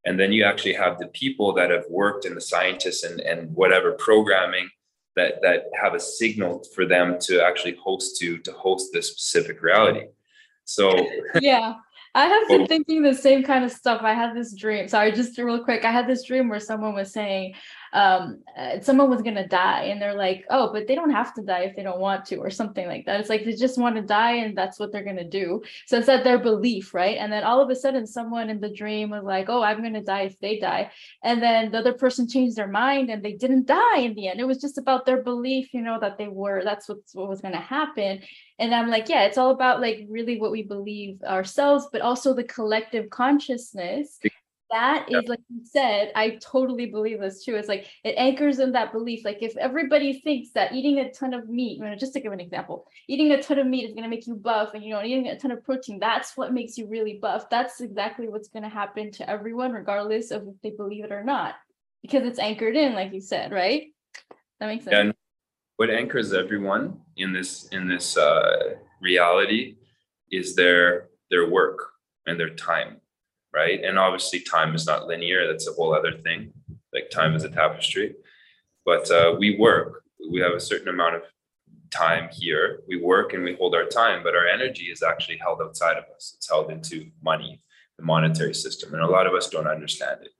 [0.04, 3.54] and then you actually have the people that have worked in the scientists and, and
[3.54, 4.68] whatever programming
[5.16, 9.62] that that have a signal for them to actually host to to host this specific
[9.62, 10.06] reality
[10.68, 10.92] so
[11.40, 11.74] yeah
[12.14, 14.00] I have been thinking the same kind of stuff.
[14.02, 14.88] I had this dream.
[14.88, 15.84] Sorry, just real quick.
[15.84, 17.54] I had this dream where someone was saying,
[17.92, 21.42] um, uh, someone was gonna die, and they're like, "Oh, but they don't have to
[21.42, 23.20] die if they don't want to," or something like that.
[23.20, 25.62] It's like they just want to die, and that's what they're gonna do.
[25.86, 27.16] So it's that their belief, right?
[27.18, 30.02] And then all of a sudden, someone in the dream was like, "Oh, I'm gonna
[30.02, 30.90] die if they die,"
[31.22, 34.40] and then the other person changed their mind, and they didn't die in the end.
[34.40, 36.62] It was just about their belief, you know, that they were.
[36.64, 38.20] That's what what was gonna happen.
[38.58, 42.34] And I'm like, yeah, it's all about like really what we believe ourselves, but also
[42.34, 44.18] the collective consciousness
[44.70, 48.72] that is like you said i totally believe this too it's like it anchors in
[48.72, 52.12] that belief like if everybody thinks that eating a ton of meat you know, just
[52.12, 54.74] to give an example eating a ton of meat is going to make you buff
[54.74, 57.80] and you know eating a ton of protein that's what makes you really buff that's
[57.80, 61.54] exactly what's going to happen to everyone regardless of if they believe it or not
[62.02, 63.88] because it's anchored in like you said right?
[64.60, 64.96] That makes sense.
[64.96, 65.14] And
[65.76, 69.76] what anchors everyone in this in this uh, reality
[70.30, 71.78] is their their work
[72.26, 73.00] and their time
[73.52, 73.82] right?
[73.82, 75.46] And obviously, time is not linear.
[75.46, 76.52] That's a whole other thing.
[76.92, 78.14] Like time is a tapestry.
[78.84, 80.02] But uh, we work.
[80.30, 81.22] We have a certain amount of
[81.90, 82.80] time here.
[82.88, 86.04] We work and we hold our time, but our energy is actually held outside of
[86.14, 86.34] us.
[86.36, 87.62] It's held into money,
[87.98, 88.94] the monetary system.
[88.94, 90.32] And a lot of us don't understand it.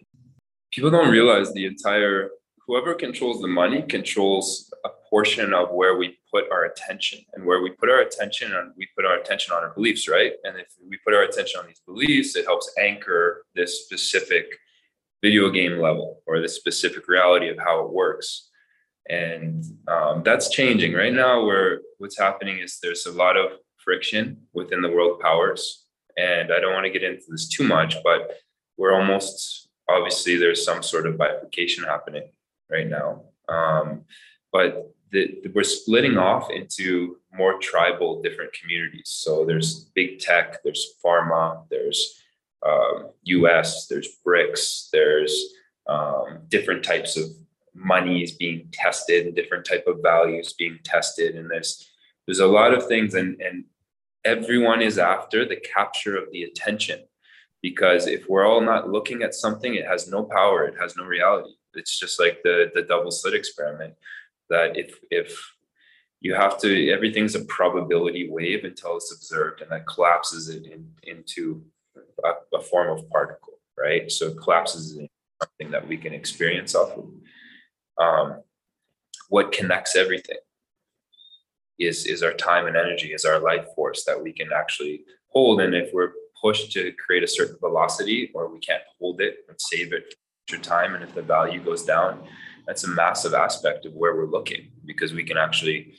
[0.72, 2.30] People don't realize the entire,
[2.66, 4.67] whoever controls the money controls
[5.08, 7.20] portion of where we put our attention.
[7.32, 10.32] And where we put our attention on we put our attention on our beliefs right?
[10.44, 14.46] And if we put our attention on these beliefs it helps anchor this specific
[15.22, 18.50] video game level or the specific reality of how it works.
[19.08, 20.92] And um, that's changing.
[20.92, 25.84] Right now where what's happening is there's a lot of friction within the world powers.
[26.16, 28.38] And i don't want to get into this too much but
[28.76, 32.30] we're almost obviously there's some sort of bifurcation happening
[32.70, 33.22] right now.
[33.48, 34.04] Um,
[34.52, 39.04] but the, we're splitting off into more tribal different communities.
[39.06, 42.22] So there's big tech, there's pharma, there's
[42.66, 45.54] um, US, there's BRICS, there's
[45.88, 47.26] um, different types of
[47.74, 51.90] monies being tested, and different type of values being tested, and there's
[52.26, 53.64] there's a lot of things, and and
[54.24, 57.00] everyone is after the capture of the attention,
[57.62, 61.04] because if we're all not looking at something, it has no power, it has no
[61.04, 61.50] reality.
[61.74, 63.94] It's just like the the double slit experiment
[64.50, 65.54] that if if
[66.20, 70.88] you have to everything's a probability wave until it's observed and that collapses it in,
[71.04, 71.62] into
[72.24, 74.11] a, a, form of particle right?
[74.11, 75.08] So it collapses into
[75.40, 77.08] something that we can experience off of.
[78.02, 78.42] Um,
[79.28, 80.38] what connects everything
[81.78, 85.61] is is our time and energy is our life force that we can actually hold.
[85.61, 89.56] And if we're pushed to create a certain velocity or we can't hold it and
[89.61, 90.14] save it
[90.46, 92.22] for time and if the value goes down
[92.68, 95.94] that's a massive aspect of where we're looking because we can actually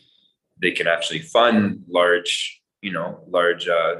[0.61, 3.95] they can actually fund large you know large uh,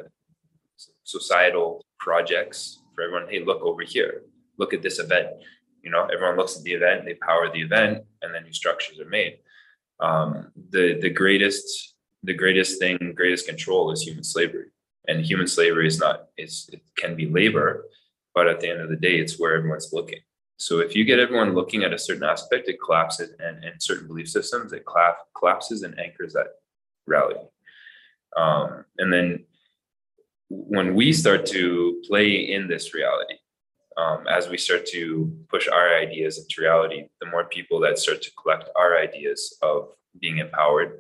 [1.03, 3.27] societal projects for everyone.
[3.27, 4.21] Hey look over here.
[4.59, 5.29] Look at this event.
[5.81, 8.99] You know everyone looks at the event they power the event and then new structures
[8.99, 9.39] are made.
[9.99, 14.67] Um, the the greatest the greatest thing greatest control is human slavery.
[15.07, 17.85] And human slavery is not is it can be labor
[18.35, 20.19] but at the end of the day it's where everyone's looking
[20.59, 24.07] so if you get everyone looking at a certain aspect, it collapses, and, and certain
[24.07, 24.83] belief systems, it
[25.33, 26.47] collapses and anchors that
[27.07, 27.37] rally.
[28.35, 29.45] Um, and then
[30.49, 33.35] when we start to play in this reality,
[33.95, 38.21] um, as we start to push our ideas into reality, the more people that start
[38.23, 40.99] to collect our ideas of being empowered,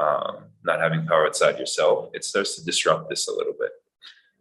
[0.00, 3.72] um, not having power outside yourself, it starts to disrupt this a little bit.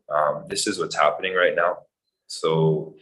[0.10, 1.80] Um, this is what's happening right now.
[2.28, 2.96] So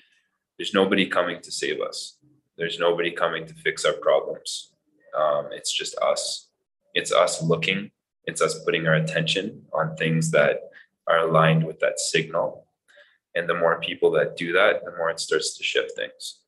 [0.62, 2.19] there's nobody coming to save us.
[2.56, 4.76] There's nobody coming to fix our problems.
[5.17, 6.50] Um, it's just us.
[6.93, 7.89] It's us looking.
[8.26, 10.60] It's us putting our attention on things that
[11.08, 12.67] are aligned with that signal.
[13.34, 16.41] And the more people that do that, the more it starts to shift things.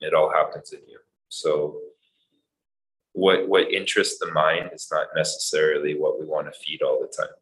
[0.00, 1.00] It all happens in you.
[1.28, 1.80] So
[3.12, 7.08] what what interests the mind is not necessarily what we want to feed all the
[7.08, 7.34] time.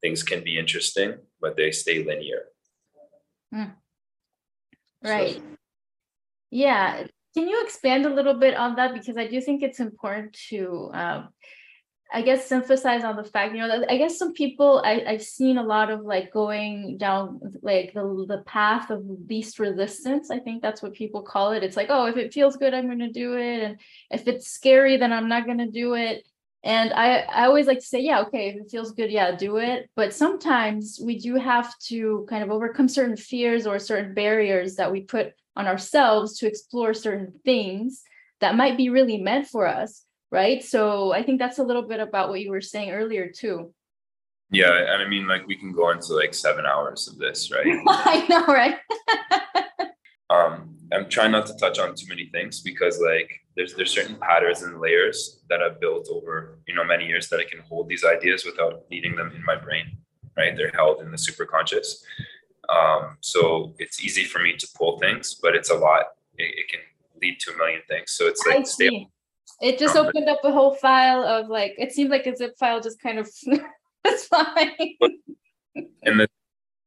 [0.00, 2.46] Things can be interesting, but they stay linear.
[3.54, 3.74] Mm.
[5.02, 5.36] Right.
[5.36, 5.42] So,
[6.50, 7.06] yeah.
[7.34, 8.94] Can you expand a little bit on that?
[8.94, 11.28] Because I do think it's important to um,
[12.10, 15.58] I guess emphasize on the fact, you know, I guess some people I, I've seen
[15.58, 20.30] a lot of like going down like the the path of least resistance.
[20.30, 21.62] I think that's what people call it.
[21.62, 23.62] It's like, oh, if it feels good, I'm gonna do it.
[23.62, 23.76] And
[24.10, 26.26] if it's scary, then I'm not gonna do it.
[26.64, 29.58] And I, I always like to say, yeah, okay, if it feels good, yeah, do
[29.58, 29.88] it.
[29.94, 34.90] But sometimes we do have to kind of overcome certain fears or certain barriers that
[34.90, 38.02] we put on ourselves to explore certain things
[38.40, 40.62] that might be really meant for us right?
[40.62, 43.72] So I think that's a little bit about what you were saying earlier too.
[44.50, 47.66] Yeah, and I mean, like we can go into like seven hours of this, right?
[47.88, 48.76] I know, right?
[50.30, 54.16] um, I'm trying not to touch on too many things because like there's there's certain
[54.16, 57.88] patterns and layers that I've built over you know many years that I can hold
[57.88, 59.98] these ideas without needing them in my brain,
[60.36, 60.56] right?
[60.56, 62.02] They're held in the superconscious.
[62.68, 66.06] Um, so it's easy for me to pull things, but it's a lot.
[66.36, 66.80] It, it can
[67.20, 68.12] lead to a million things.
[68.12, 69.08] So it's like stay
[69.60, 72.80] it just opened up a whole file of like it seemed like a zip file
[72.80, 73.28] just kind of
[74.04, 74.96] it's fine.
[76.02, 76.28] And the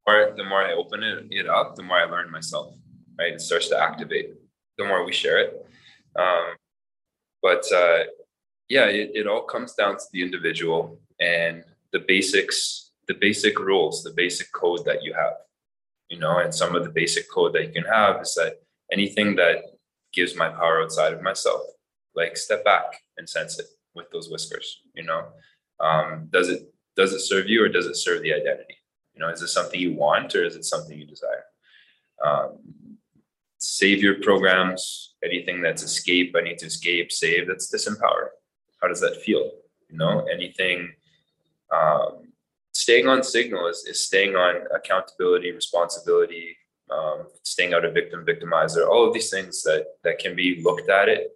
[0.07, 2.73] more the more I open it, it up, the more I learn myself.
[3.21, 4.33] Right, it starts to activate.
[4.79, 5.65] The more we share it,
[6.15, 6.55] um,
[7.43, 8.05] but uh,
[8.67, 14.03] yeah, it, it all comes down to the individual and the basics, the basic rules,
[14.03, 15.33] the basic code that you have.
[16.09, 18.53] You know, and some of the basic code that you can have is that
[18.91, 19.57] anything that
[20.13, 21.61] gives my power outside of myself
[22.15, 22.85] like step back
[23.17, 25.25] and sense it with those whiskers you know
[25.79, 28.75] um, does it does it serve you or does it serve the identity
[29.13, 31.45] you know is it something you want or is it something you desire
[32.25, 32.57] um,
[33.61, 38.29] savior programs anything that's escape i need to escape save that's disempowered
[38.81, 39.51] how does that feel
[39.89, 40.91] you know anything
[41.73, 42.27] um,
[42.73, 46.57] staying on signal is, is staying on accountability responsibility
[46.89, 50.89] um, staying out of victim victimizer all of these things that that can be looked
[50.89, 51.31] at it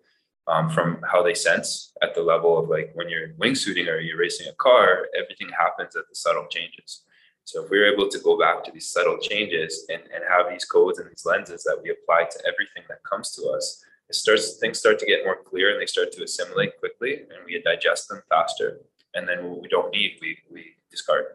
[0.48, 4.18] um, from how they sense at the level of like when you're wingsuiting or you're
[4.18, 7.04] racing a car, everything happens at the subtle changes.
[7.46, 10.66] So if we're able to go back to these subtle changes and, and have these
[10.66, 14.58] codes and these lenses that we apply to everything that comes to us, it starts
[14.58, 18.10] things start to get more clear and they start to assimilate quickly and we digest
[18.10, 18.82] them faster.
[19.14, 21.26] And then what we don't need, we we discard.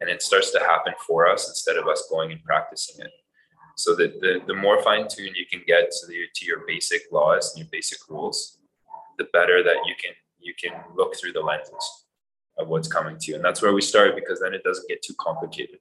[0.00, 3.12] And it starts to happen for us instead of us going and practicing it
[3.76, 7.52] so that the, the more fine-tuned you can get to, the, to your basic laws
[7.54, 8.58] and your basic rules
[9.18, 12.03] the better that you can you can look through the lenses
[12.58, 13.36] of what's coming to you.
[13.36, 15.78] And that's where we start because then it doesn't get too complicated.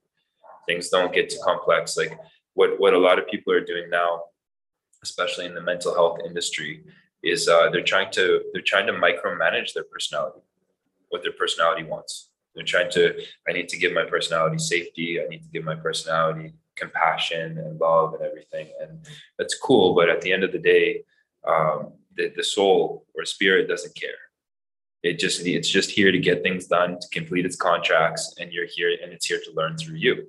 [0.67, 1.97] Things don't get too complex.
[1.97, 2.17] Like
[2.53, 4.23] what what a lot of people are doing now
[5.03, 6.83] especially in the mental health industry
[7.21, 10.39] is uh, they're trying to they're trying to micromanage their personality
[11.09, 12.29] what their personality wants.
[12.55, 15.75] They're trying to i need to give my personality safety i need to give my
[15.75, 18.67] personality compassion and love and everything.
[18.81, 19.05] And
[19.37, 21.03] that's cool but at the end of the day
[21.47, 24.21] um, the, the soul or spirit doesn't care
[25.03, 28.65] it just it's just here to get things done to complete its contracts and you're
[28.65, 30.27] here and it's here to learn through you.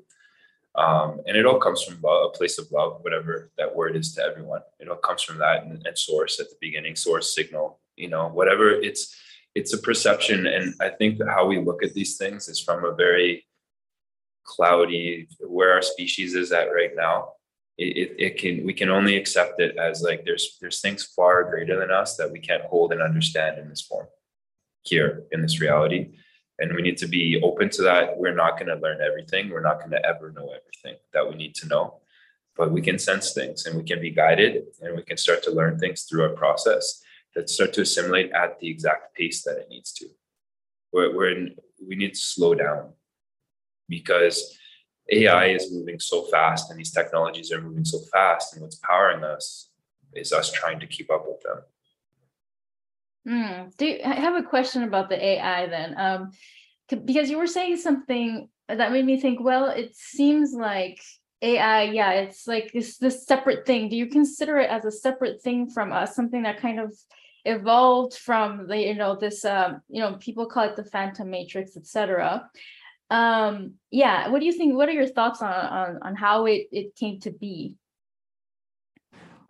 [0.77, 4.13] Um, and it all comes from love, a place of love whatever that word is
[4.15, 4.63] to everyone.
[4.81, 8.29] It all comes from that and, and source at the beginning source signal you know
[8.29, 8.71] whatever.
[8.71, 9.15] It's
[9.55, 12.85] it's a perception and i think that how we look at these things is from
[12.85, 13.47] a very
[14.43, 17.29] cloudy where our species is at right now.
[17.79, 21.43] It, it, it, can we can only accept it as like there's there's things far
[21.51, 24.07] greater than us that we can't hold and understand in this form
[24.85, 26.15] here in this reality.
[26.59, 28.17] And we need to be open to that.
[28.17, 29.51] We're not going to learn everything.
[29.51, 32.01] We're not going to ever know everything that we need to know.
[32.57, 35.51] But we can sense things and we can be guided and we can start to
[35.51, 37.03] learn things through a process
[37.35, 40.07] that start to assimilate at the exact pace that it needs to.
[40.93, 42.93] We're, we're in, we need to slow down
[43.89, 44.57] because
[45.11, 49.25] AI is moving so fast and these technologies are moving so fast, and what's powering
[49.25, 49.71] us
[50.15, 51.59] is us trying to keep up with them.
[53.27, 53.77] Mm.
[53.77, 55.95] Do you, I have a question about the AI then?
[55.99, 56.31] Um,
[56.89, 59.41] because you were saying something that made me think.
[59.41, 61.01] Well, it seems like
[61.41, 63.89] AI, yeah, it's like this this separate thing.
[63.89, 66.95] Do you consider it as a separate thing from us, something that kind of
[67.47, 71.77] evolved from the you know this um, you know people call it the phantom matrix,
[71.77, 72.49] etc
[73.11, 76.69] um yeah what do you think what are your thoughts on on, on how it
[76.73, 77.77] it came to be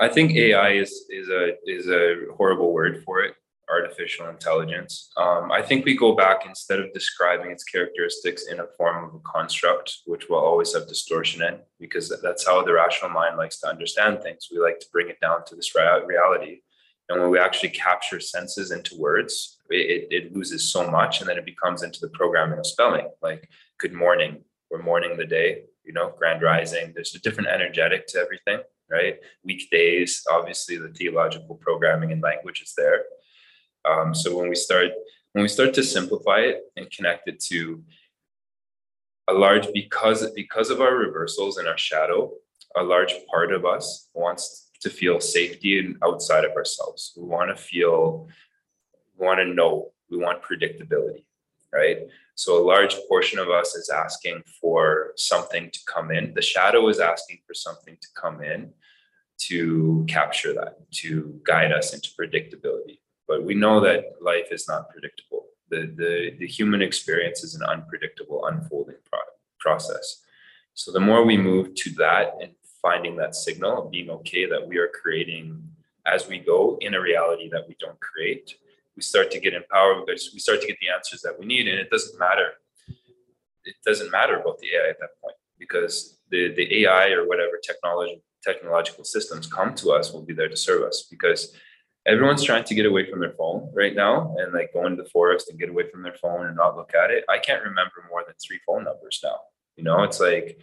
[0.01, 3.35] i think ai is is a is a horrible word for it
[3.70, 5.10] artificial intelligence.
[5.16, 9.14] Um, i think we go back instead of describing its characteristics in a form of
[9.14, 13.58] a construct which will always have distortion in because that's how the rational mind likes
[13.60, 14.48] to understand things.
[14.50, 16.60] We like to bring it down to this reality.
[17.08, 21.38] And when we actually capture senses into words it, it loses so much and then
[21.38, 23.48] it becomes into the programming of spelling like
[23.78, 26.92] good morning we're mourning the day you know grand rising.
[26.94, 28.60] There's a different energetic to everything
[28.90, 29.16] right?
[29.44, 33.04] Weekdays obviously the theological programming and language is there
[33.85, 34.91] um, so when we start
[35.32, 37.82] when we start to simplify it and connect it to
[39.28, 42.30] a large because because of our reversals and our shadow
[42.76, 47.12] a large part of us wants to feel safety and outside of ourselves.
[47.16, 48.28] We want to feel
[49.18, 49.93] we want to know.
[50.11, 51.24] We want predictability
[51.74, 51.99] right?
[52.37, 56.32] So a large portion of us is asking for something to come in.
[56.32, 58.72] The shadow is asking for something to come in
[59.37, 63.01] to capture that to guide us into predictability
[63.35, 65.47] but we know that life is not predictable.
[65.70, 70.22] The the, the human experience is an unpredictable unfolding pro- process.
[70.74, 74.76] So the more we move to that and finding that signal being okay that we
[74.78, 75.47] are creating
[76.07, 78.57] as we go in a reality that we don't create
[78.97, 81.66] we start to get empowered because we start to get the answers that we need
[81.66, 82.49] and it doesn't matter.
[83.64, 87.59] It doesn't matter about the ai at that point because the, the ai or whatever
[87.70, 91.55] technology technological systems come to us will be there to serve us because
[92.07, 95.09] everyone's trying to get away from their phone right now and like go into the
[95.09, 98.07] forest and get away from their phone and not look at it i can't remember
[98.11, 99.38] more than three phone numbers now
[99.76, 100.59] you know it's like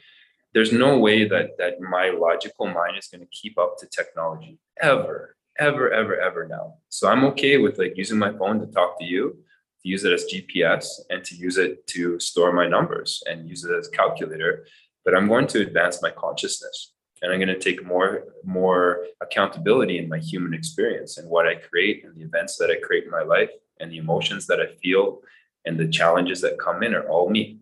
[0.54, 4.60] there's no way that that my logical mind is going to keep up to technology
[4.82, 6.76] ever ever, ever, ever now.
[6.90, 9.38] So I'm okay with like using my phone to talk to you,
[9.82, 13.64] to use it as GPS and to use it to store my numbers and use
[13.64, 14.66] it as calculator.
[15.04, 19.98] But I'm going to advance my consciousness and I'm going to take more more accountability
[19.98, 23.12] in my human experience and what I create and the events that I create in
[23.12, 25.22] my life and the emotions that I feel
[25.66, 27.60] and the challenges that come in are all me.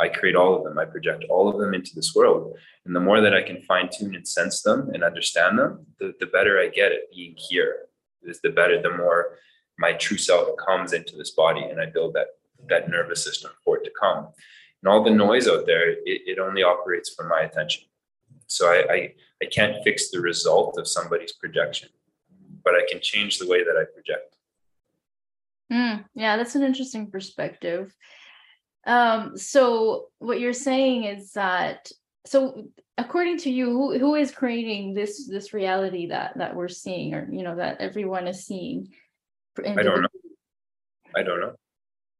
[0.00, 0.78] I create all of them.
[0.78, 2.56] I project all of them into this world.
[2.84, 6.14] And the more that I can fine tune and sense them and understand them, the,
[6.20, 7.84] the better I get at being here.
[8.24, 9.38] Is the better, the more
[9.78, 12.26] my true self comes into this body and I build that
[12.68, 14.28] that nervous system for it to come.
[14.82, 17.84] And all the noise out there, it, it only operates for my attention.
[18.48, 21.90] So I, I I can't fix the result of somebody's projection,
[22.64, 24.34] but I can change the way that I project.
[25.72, 27.94] Mm, yeah, that's an interesting perspective.
[28.86, 31.92] Um, so what you're saying is that
[32.26, 32.64] so
[32.96, 37.28] according to you, who, who is creating this this reality that that we're seeing or
[37.30, 38.88] you know that everyone is seeing?
[39.58, 40.08] I don't know.
[41.14, 41.54] I don't know.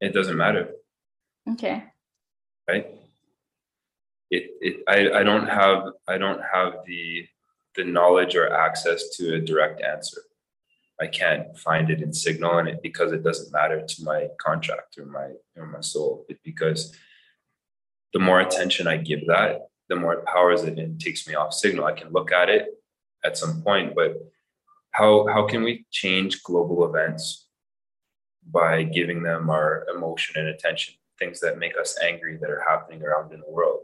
[0.00, 0.70] It doesn't matter.
[1.52, 1.84] Okay.
[2.68, 2.97] Right.
[4.30, 7.26] It it I, I don't have I don't have the
[7.76, 10.20] the knowledge or access to a direct answer.
[11.00, 14.98] I can't find it in Signal, and it because it doesn't matter to my contract
[14.98, 16.26] or my or my soul.
[16.28, 16.94] It, because
[18.12, 21.52] the more attention I give that, the more it powers it and takes me off
[21.52, 21.84] Signal.
[21.84, 22.66] I can look at it
[23.24, 24.16] at some point, but
[24.90, 27.46] how how can we change global events
[28.50, 30.94] by giving them our emotion and attention?
[31.18, 33.82] Things that make us angry that are happening around in the world.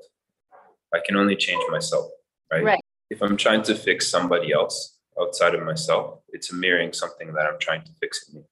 [0.93, 2.11] I can only change myself,
[2.53, 2.65] right?
[2.65, 2.81] right.
[3.11, 6.21] If I'm trying to fix somebody else, outside of myself.
[6.29, 8.43] It's mirroring something that I'm trying to fix in me.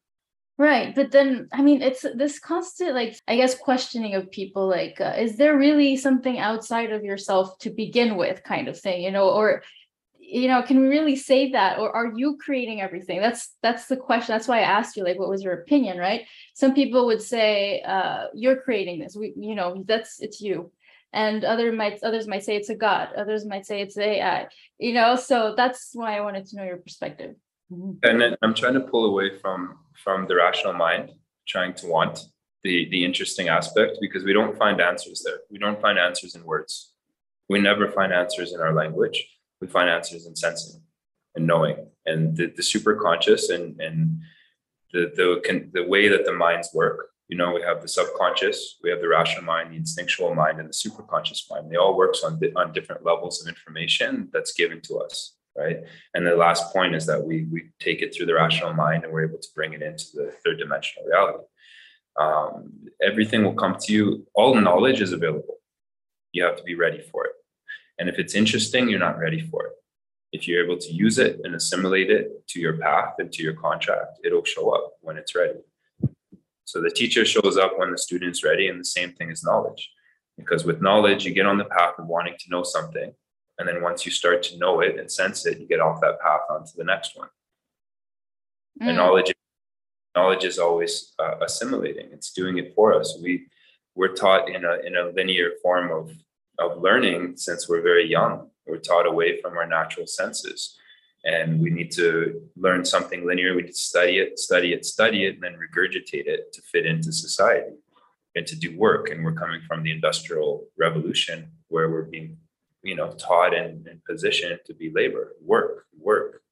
[0.58, 0.94] Right.
[0.94, 5.14] But then, I mean, it's this constant, like, I guess, questioning of people like, uh,
[5.18, 9.30] is there really something outside of yourself to begin with, kind of thing, you know,
[9.30, 9.62] or,
[10.18, 11.78] you know, can we really say that?
[11.78, 13.20] Or are you creating everything?
[13.20, 14.34] That's that's the question.
[14.34, 16.26] That's why I asked you, like, what was your opinion, right?
[16.54, 19.16] Some people would say, uh, you're creating this.
[19.16, 20.70] We, you know, that's it's you
[21.12, 24.46] and other might others might say it's a god others might say it's ai
[24.78, 27.34] you know so that's why i wanted to know your perspective.
[27.72, 27.92] Mm-hmm.
[28.02, 31.10] and then i'm trying to pull away from from the rational mind
[31.46, 32.26] trying to want
[32.62, 35.38] the the interesting aspect because we don't find answers there.
[35.50, 36.92] We don't find answers in words.
[37.48, 39.26] We never find answers in our language.
[39.60, 40.82] We find answers in sensing
[41.34, 44.20] and knowing and the, the super conscious and and
[44.92, 48.76] the the can the way that the minds work you know, we have the subconscious,
[48.82, 51.70] we have the rational mind, the instinctual mind, and the superconscious mind.
[51.70, 55.78] They all work on, on different levels of information that's given to us, right?
[56.12, 59.10] And the last point is that we we take it through the rational mind and
[59.10, 61.44] we're able to bring it into the third dimensional reality.
[62.20, 64.26] Um, everything will come to you.
[64.34, 65.56] All knowledge is available.
[66.32, 67.32] You have to be ready for it.
[67.98, 69.72] And if it's interesting, you're not ready for it.
[70.32, 73.54] If you're able to use it and assimilate it to your path and to your
[73.54, 75.60] contract, it'll show up when it's ready.
[76.64, 79.90] So the teacher shows up when the student's ready, and the same thing is knowledge.
[80.36, 83.12] Because with knowledge, you get on the path of wanting to know something.
[83.58, 86.20] And then once you start to know it and sense it, you get off that
[86.20, 87.28] path onto the next one.
[88.80, 88.88] Mm.
[88.88, 89.32] And knowledge,
[90.16, 92.08] knowledge is always uh, assimilating.
[92.12, 93.18] It's doing it for us.
[93.22, 93.46] We
[93.94, 96.10] we're taught in a in a linear form of
[96.58, 98.48] of learning since we're very young.
[98.66, 100.78] We're taught away from our natural senses.
[101.24, 103.54] And we need to learn something linear.
[103.54, 106.84] We need to study it, study it, study it, and then regurgitate it to fit
[106.84, 107.76] into society
[108.34, 109.10] and to do work.
[109.10, 112.38] And we're coming from the industrial revolution where we're being,
[112.82, 116.42] you know, taught and, and positioned to be labor, work, work.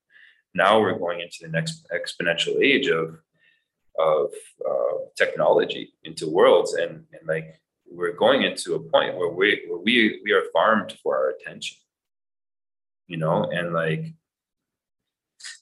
[0.55, 3.19] Now we're going into the next exponential age of
[3.99, 4.31] of
[4.69, 7.61] uh, technology into worlds and, and like
[7.91, 11.77] we're going into a point where we where we we are farmed for our attention
[13.09, 14.15] you know and like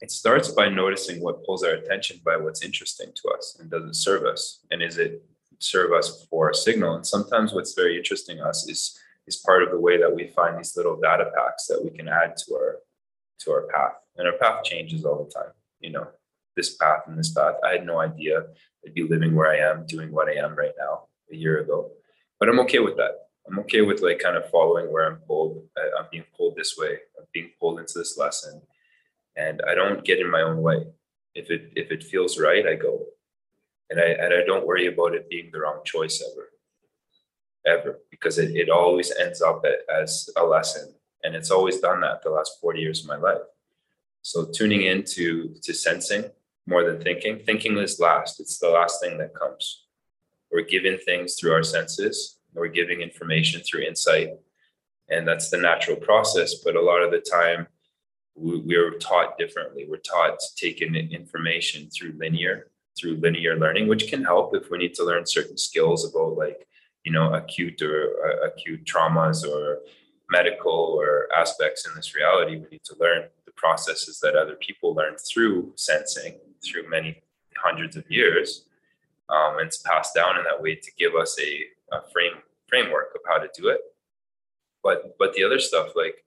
[0.01, 3.85] it starts by noticing what pulls our attention by what's interesting to us and does
[3.85, 5.23] it serve us and is it
[5.59, 9.63] serve us for a signal and sometimes what's very interesting to us is is part
[9.63, 12.55] of the way that we find these little data packs that we can add to
[12.55, 12.77] our
[13.39, 16.07] to our path and our path changes all the time you know
[16.57, 18.45] this path and this path i had no idea
[18.85, 21.91] i'd be living where i am doing what i am right now a year ago
[22.39, 23.29] but I'm okay with that.
[23.49, 25.65] I'm okay with like kind of following where I'm pulled.
[25.77, 26.99] I, I'm being pulled this way.
[27.19, 28.61] I'm being pulled into this lesson,
[29.39, 30.85] and I don't get in my own way.
[31.35, 33.07] If it if it feels right, I go,
[33.91, 36.49] and I and I don't worry about it being the wrong choice ever,
[37.67, 42.23] ever, because it, it always ends up as a lesson, and it's always done that
[42.23, 43.47] the last 40 years of my life.
[44.23, 46.25] So tuning into to sensing
[46.67, 47.39] more than thinking.
[47.47, 48.41] Thinking is last.
[48.41, 49.85] It's the last thing that comes
[50.51, 54.31] we're given things through our senses, we're giving information through insight.
[55.11, 56.57] And that's the natural process.
[56.65, 57.67] But a lot of the time,
[58.39, 59.87] we, we're taught differently.
[59.89, 64.71] We're taught to take in information through linear, through linear learning, which can help if
[64.71, 66.67] we need to learn certain skills about like,
[67.05, 69.81] you know, acute or uh, acute traumas or
[70.31, 72.57] medical or aspects in this reality.
[72.57, 77.23] We need to learn the processes that other people learn through sensing through many
[77.57, 78.65] hundreds of years
[79.31, 83.15] um, and it's passed down in that way to give us a, a frame framework
[83.15, 83.81] of how to do it.
[84.83, 86.25] But but the other stuff like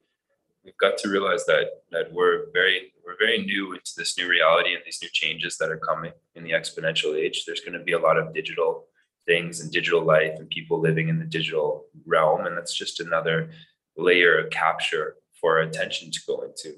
[0.64, 4.74] we've got to realize that that we're very we're very new into this new reality
[4.74, 7.46] and these new changes that are coming in the exponential age.
[7.46, 8.86] There's going to be a lot of digital
[9.26, 13.50] things and digital life and people living in the digital realm, and that's just another
[13.98, 16.76] layer of capture for our attention to go into.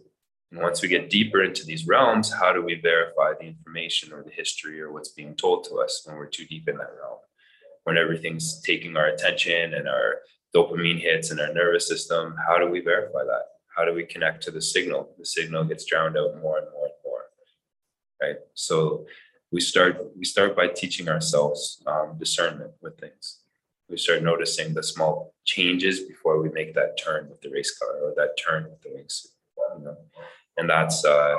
[0.51, 4.23] And once we get deeper into these realms, how do we verify the information or
[4.23, 7.17] the history or what's being told to us when we're too deep in that realm?
[7.83, 10.19] When everything's taking our attention and our
[10.55, 13.52] dopamine hits and our nervous system, how do we verify that?
[13.75, 15.15] How do we connect to the signal?
[15.17, 17.21] The signal gets drowned out more and more and more.
[18.21, 18.37] Right.
[18.53, 19.05] So
[19.51, 23.39] we start we start by teaching ourselves um, discernment with things.
[23.89, 27.97] We start noticing the small changes before we make that turn with the race car
[28.01, 29.27] or that turn with the wingsuit.
[29.77, 29.97] You know?
[30.57, 31.37] and that's uh,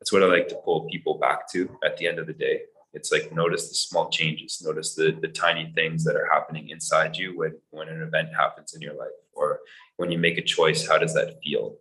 [0.00, 2.62] that's what I like to pull people back to at the end of the day.
[2.94, 7.16] It's like notice the small changes, notice the the tiny things that are happening inside
[7.16, 9.60] you when when an event happens in your life, or
[9.96, 10.86] when you make a choice.
[10.86, 11.76] How does that feel?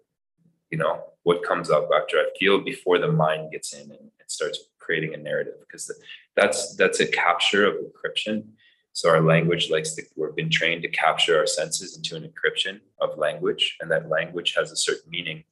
[0.69, 4.31] You know, what comes up after I feel before the mind gets in and it
[4.31, 5.91] starts creating a narrative because
[6.35, 8.45] that's that's a capture of encryption.
[8.93, 12.81] So our language likes to, we've been trained to capture our senses into an encryption
[12.99, 15.45] of language, and that language has a certain meaning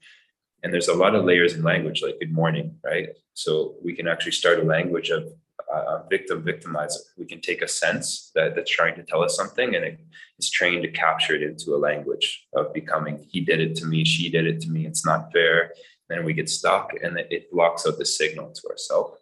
[0.64, 4.08] and there's a lot of layers in language like good morning right so we can
[4.08, 5.32] actually start a language of
[5.74, 7.00] uh, victim victimizer.
[7.18, 10.00] We can take a sense that that's trying to tell us something and it,
[10.38, 14.04] it's trained to capture it into a language of becoming he did it to me
[14.04, 15.74] she did it to me it's not fair.
[16.08, 19.20] Then we get stuck and it blocks out the signal to ourselves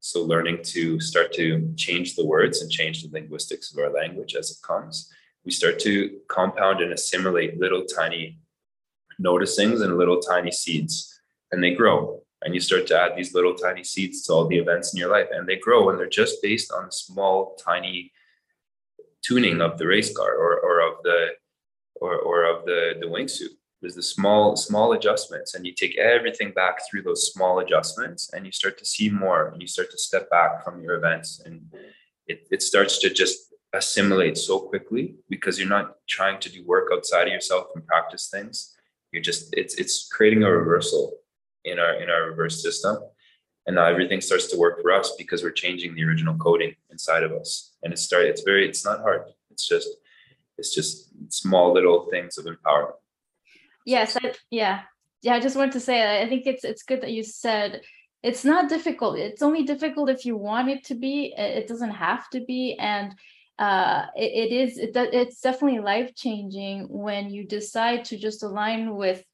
[0.00, 4.34] so learning to start to change the words and change the linguistics of our language
[4.34, 5.10] as it comes
[5.44, 8.38] we start to compound and assimilate little tiny
[9.20, 11.20] noticings and little tiny seeds
[11.52, 14.56] and they grow and you start to add these little tiny seeds to all the
[14.56, 18.12] events in your life and they grow and they're just based on small tiny
[19.20, 21.30] tuning of the race car or, or of the
[21.96, 23.54] or, or of the the wingsuit.
[23.80, 28.46] There's the small small adjustments and you take everything back through those small adjustments and
[28.46, 31.60] you start to see more and you start to step back from your events and
[32.28, 33.38] it, it starts to just
[33.72, 38.28] assimilate so quickly because you're not trying to do work outside of yourself and practice
[38.30, 38.76] things.
[39.10, 41.12] You're just it's it's creating a reversal
[41.66, 42.96] in our in our reverse system.
[43.66, 47.24] And now everything starts to work for us because we're changing the original coding inside
[47.24, 47.72] of us.
[47.82, 49.24] And it start it's very it's not hard.
[49.50, 49.88] It's just
[50.58, 53.00] it's just small little things of empowerment.
[53.84, 54.82] Yes I, yeah.
[55.22, 57.82] Yeah i just wanted to say i think it's it's good that you said
[58.26, 59.18] it's not difficult.
[59.18, 61.32] It's only difficult if you want it to be.
[61.36, 62.76] It doesn't have to be.
[62.78, 63.14] And
[63.58, 68.96] uh, it, it is it, it's definitely life changing when you decide to just align
[68.96, 69.24] with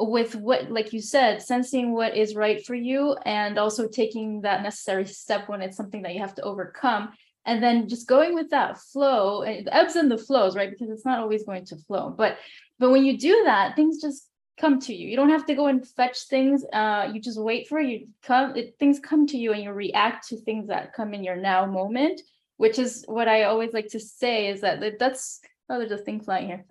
[0.00, 4.62] with what like you said sensing what is right for you and also taking that
[4.62, 7.10] necessary step when it's something that you have to overcome.
[7.46, 10.70] And then just going with that flow the ebbs and the flows right?
[10.70, 12.10] Because it's not always going to flow.
[12.16, 12.38] But
[12.78, 14.26] but when you do that things just
[14.58, 15.08] come to you.
[15.08, 18.08] You don't have to go and fetch things uh you just wait for it you
[18.22, 21.36] come it, things come to you and you react to things that come in your
[21.36, 22.20] now moment
[22.58, 25.40] which is what i always like to say is that that's
[25.70, 26.64] oh there's a thing flying here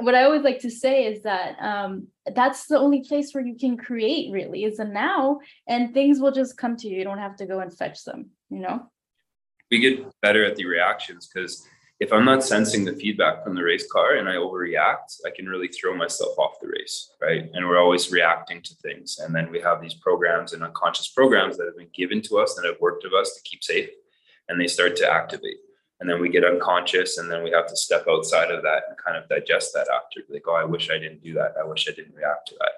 [0.00, 3.56] what i always like to say is that um that's the only place where you
[3.56, 7.18] can create really is the now and things will just come to you you don't
[7.18, 8.88] have to go and fetch them you know
[9.70, 11.66] we get better at the reactions because
[12.00, 15.46] if I'm not sensing the feedback from the race car and I overreact, I can
[15.46, 17.50] really throw myself off the race, right?
[17.52, 19.18] And we're always reacting to things.
[19.18, 22.54] And then we have these programs and unconscious programs that have been given to us
[22.54, 23.90] that have worked with us to keep safe,
[24.48, 25.56] and they start to activate.
[26.00, 28.96] And then we get unconscious, and then we have to step outside of that and
[28.96, 30.20] kind of digest that after.
[30.28, 31.54] Like, oh, I wish I didn't do that.
[31.60, 32.72] I wish I didn't react to that.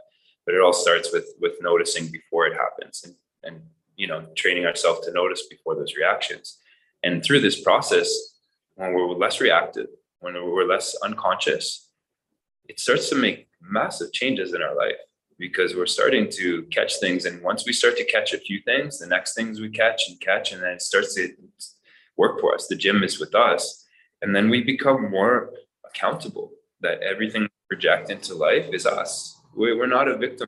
[0.46, 3.62] But it all starts with with noticing before it happens, and and
[3.96, 6.58] you know, training ourselves to notice before those reactions
[7.02, 8.08] and through this process,
[8.74, 9.88] when we're less reactive,
[10.20, 11.88] when we're less unconscious,
[12.68, 14.96] it starts to make massive changes in our life
[15.38, 17.24] because we're starting to catch things.
[17.24, 20.20] And once we start to catch a few things, the next things we catch and
[20.20, 21.28] catch, and then it starts to
[22.16, 22.66] work for us.
[22.66, 23.84] The gym is with us.
[24.22, 25.50] And then we become more
[25.84, 29.40] accountable that everything we project into life is us.
[29.54, 30.46] We're not a victim.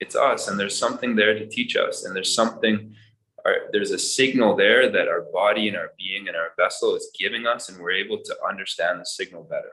[0.00, 0.48] It's us.
[0.48, 2.04] And there's something there to teach us.
[2.04, 2.94] And there's something
[3.72, 7.46] there's a signal there that our body and our being and our vessel is giving
[7.46, 9.72] us and we're able to understand the signal better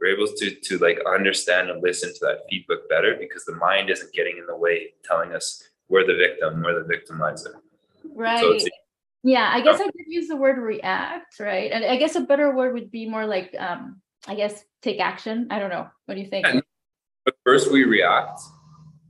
[0.00, 3.90] we're able to to like understand and listen to that feedback better because the mind
[3.90, 7.54] isn't getting in the way telling us we're the victim we're the victimizer
[8.14, 8.58] right so
[9.26, 12.54] yeah i guess i could use the word react right and i guess a better
[12.54, 16.20] word would be more like um i guess take action i don't know what do
[16.20, 16.46] you think
[17.24, 18.40] but first we react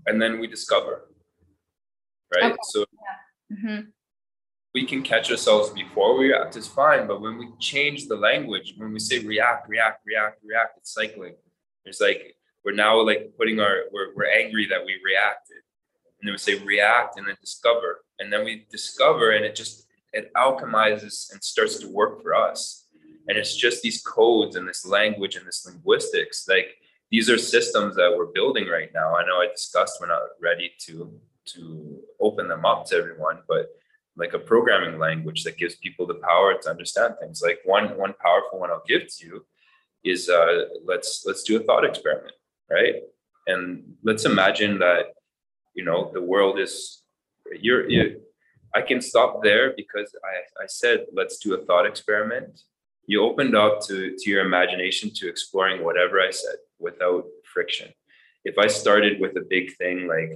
[0.06, 1.08] and then we discover
[2.34, 2.56] right okay.
[2.62, 3.16] so yeah
[3.52, 3.88] Mm-hmm.
[4.74, 7.06] We can catch ourselves before we react, it's fine.
[7.06, 11.34] But when we change the language, when we say react, react, react, react, it's cycling.
[11.84, 15.58] It's like we're now like putting our, we're, we're angry that we reacted.
[16.20, 18.02] And then we say react and then discover.
[18.18, 19.85] And then we discover and it just,
[20.16, 22.86] it alchemizes and starts to work for us.
[23.28, 26.46] And it's just these codes and this language and this linguistics.
[26.48, 26.76] Like
[27.10, 29.14] these are systems that we're building right now.
[29.14, 31.12] I know I discussed we're not ready to
[31.52, 33.68] to open them up to everyone, but
[34.16, 37.42] like a programming language that gives people the power to understand things.
[37.42, 39.46] Like one one powerful one I'll give to you
[40.02, 42.34] is uh, let's let's do a thought experiment,
[42.70, 42.94] right?
[43.46, 45.14] And let's imagine that
[45.74, 47.02] you know the world is
[47.60, 48.22] you're you,
[48.76, 52.60] I can stop there because I, I said let's do a thought experiment.
[53.06, 57.24] You opened up to to your imagination to exploring whatever I said without
[57.54, 57.88] friction.
[58.44, 60.30] If I started with a big thing like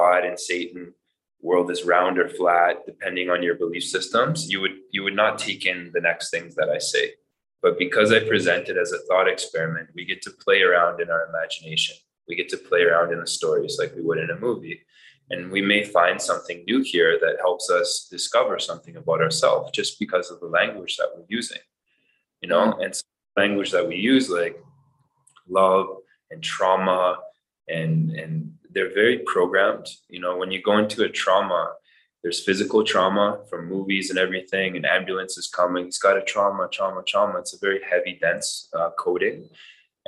[0.00, 0.92] God and Satan,
[1.40, 5.38] world is round or flat, depending on your belief systems, you would you would not
[5.38, 7.14] take in the next things that I say.
[7.62, 11.10] But because I present it as a thought experiment, we get to play around in
[11.10, 11.96] our imagination.
[12.28, 14.82] We get to play around in the stories like we would in a movie.
[15.30, 19.98] And we may find something new here that helps us discover something about ourselves just
[19.98, 21.58] because of the language that we're using.
[22.40, 22.94] You know, and
[23.36, 24.62] language that we use like
[25.48, 25.86] love
[26.30, 27.18] and trauma
[27.68, 29.88] and and they're very programmed.
[30.08, 31.72] You know, when you go into a trauma,
[32.22, 35.86] there's physical trauma from movies and everything, and ambulance is coming.
[35.86, 37.38] It's got a trauma, trauma, trauma.
[37.38, 39.48] It's a very heavy, dense uh, coding.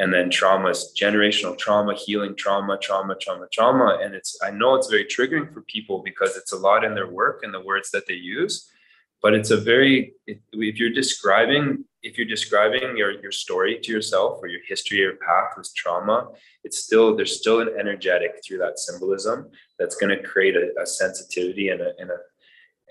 [0.00, 3.98] And then trauma is generational trauma, healing trauma, trauma, trauma, trauma.
[4.02, 7.06] And it's, I know it's very triggering for people because it's a lot in their
[7.06, 8.68] work and the words that they use.
[9.22, 14.38] But it's a very, if you're describing if you're describing your, your story to yourself
[14.42, 16.28] or your history or path with trauma,
[16.64, 20.86] it's still there's still an energetic through that symbolism that's going to create a, a,
[20.86, 22.16] sensitivity and a, and a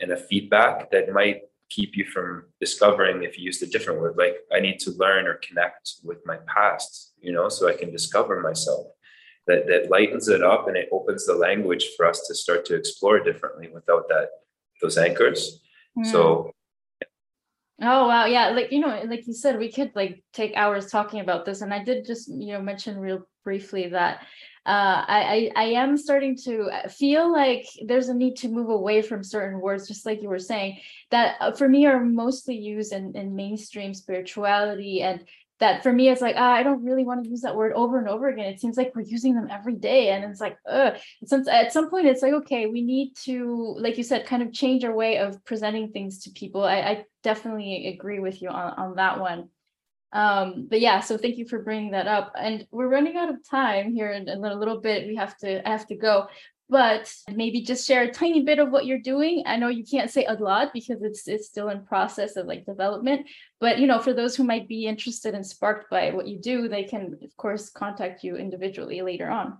[0.02, 4.16] and a feedback that might keep you from discovering if you used a different word
[4.18, 7.92] like i need to learn or connect with my past you know so i can
[7.92, 8.88] discover myself
[9.48, 12.76] that that lightens it up and it opens the language for us to start to
[12.76, 14.30] explore differently without that
[14.82, 15.62] those anchors
[15.98, 16.06] mm.
[16.06, 16.52] so
[17.82, 21.22] Oh wow, yeah, like you know, like you said, we could like take hours talking
[21.22, 24.26] about this, and I did just you know mention real briefly that
[24.66, 29.24] uh, I, I am starting to feel like there's a need to move away from
[29.24, 30.80] certain words, just like you were saying,
[31.12, 35.24] that uh, for me are mostly used in, in mainstream spirituality and
[35.60, 38.00] that for me it's like ah, I don't really want to use that word over
[38.00, 38.46] and over again.
[38.46, 40.98] It seems like we're using them every day, and it's like ugh.
[41.26, 44.54] Since at some point it's like okay, we need to, like you said, kind of
[44.54, 46.64] change our way of presenting things to people.
[46.64, 49.50] I, I definitely agree with you on, on that one.
[50.12, 52.34] Um, but yeah, so thank you for bringing that up.
[52.38, 55.08] And we're running out of time here in, in a little bit.
[55.08, 56.28] We have to I have to go
[56.70, 59.44] but maybe just share a tiny bit of what you're doing.
[59.48, 62.66] I know you can't say a lot because it's it's still in process of like
[62.66, 63.26] development,
[63.60, 66.68] but you know, for those who might be interested and sparked by what you do,
[66.68, 69.58] they can of course contact you individually later on.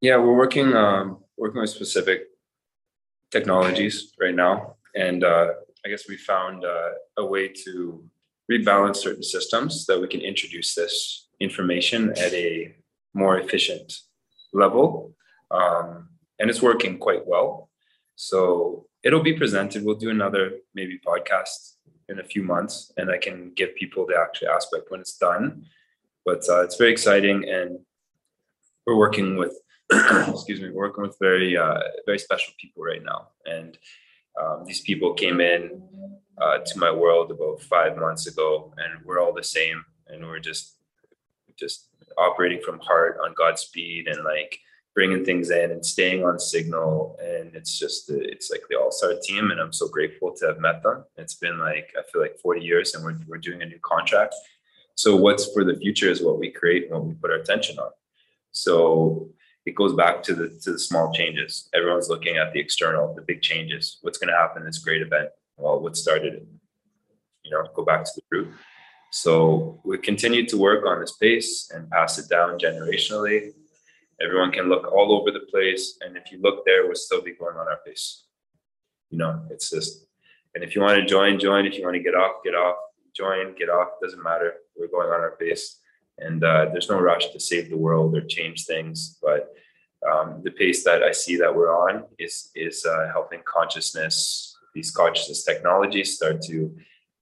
[0.00, 2.22] Yeah, we're working um, working with specific
[3.30, 5.50] technologies right now, and uh,
[5.86, 8.02] I guess we found uh, a way to
[8.50, 12.74] rebalance certain systems that we can introduce this information at a
[13.14, 13.92] more efficient
[14.52, 15.14] level
[15.50, 17.68] um, and it's working quite well.
[18.16, 19.84] So it'll be presented.
[19.84, 21.74] We'll do another maybe podcast
[22.08, 25.66] in a few months, and I can give people the actual aspect when it's done.
[26.24, 27.78] But uh, it's very exciting, and
[28.86, 29.54] we're working with
[29.92, 33.76] excuse me, working with very uh, very special people right now, and
[34.40, 35.82] um, these people came in
[36.40, 40.40] uh, to my world about five months ago, and we're all the same, and we're
[40.40, 40.76] just
[41.58, 44.58] just operating from heart on Godspeed and like
[44.94, 47.16] bringing things in and staying on signal.
[47.22, 50.82] And it's just it's like the all-star team and i'm so grateful to have met
[50.82, 51.04] them.
[51.16, 54.34] It's been like i feel like 40 years and we're, we're doing a new contract.
[54.96, 57.78] So what's for the future is what we create and what we put our attention
[57.78, 57.90] on.
[58.52, 59.30] So
[59.70, 63.22] it goes back to the to the small changes everyone's looking at the external the
[63.22, 66.46] big changes what's going to happen in this great event well what started it
[67.44, 68.48] you know go back to the root
[69.12, 73.52] so we continue to work on this pace and pass it down generationally
[74.22, 75.96] Everyone can look all over the place.
[76.02, 78.24] And if you look there, we'll still be going on our pace.
[79.08, 80.06] You know, it's just,
[80.54, 81.64] and if you want to join, join.
[81.64, 82.76] If you want to get off, get off.
[83.16, 83.88] Join, get off.
[84.02, 84.54] Doesn't matter.
[84.78, 85.78] We're going on our pace.
[86.20, 89.18] And uh, there's no rush to save the world or change things.
[89.22, 89.48] But
[90.08, 94.90] um, the pace that I see that we're on is is uh, helping consciousness, these
[94.90, 96.74] consciousness technologies start to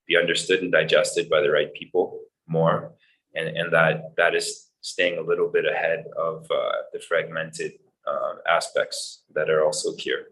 [0.06, 2.92] be understood and digested by the right people more,
[3.34, 7.72] and and that that is staying a little bit ahead of uh, the fragmented
[8.06, 10.28] uh, aspects that are also here.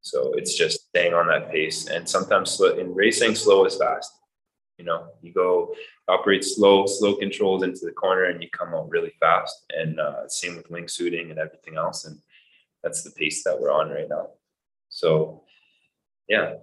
[0.00, 1.88] So it's just staying on that pace.
[1.88, 4.12] And sometimes in racing, slow is fast.
[4.78, 5.74] You know, you go
[6.06, 9.64] operate slow, slow controls into the corner, and you come out really fast.
[9.70, 12.04] And uh, same with wingsuiting and everything else.
[12.04, 12.18] And
[12.82, 14.28] that's the pace that we're on right now.
[14.88, 15.42] So,
[16.28, 16.54] yeah,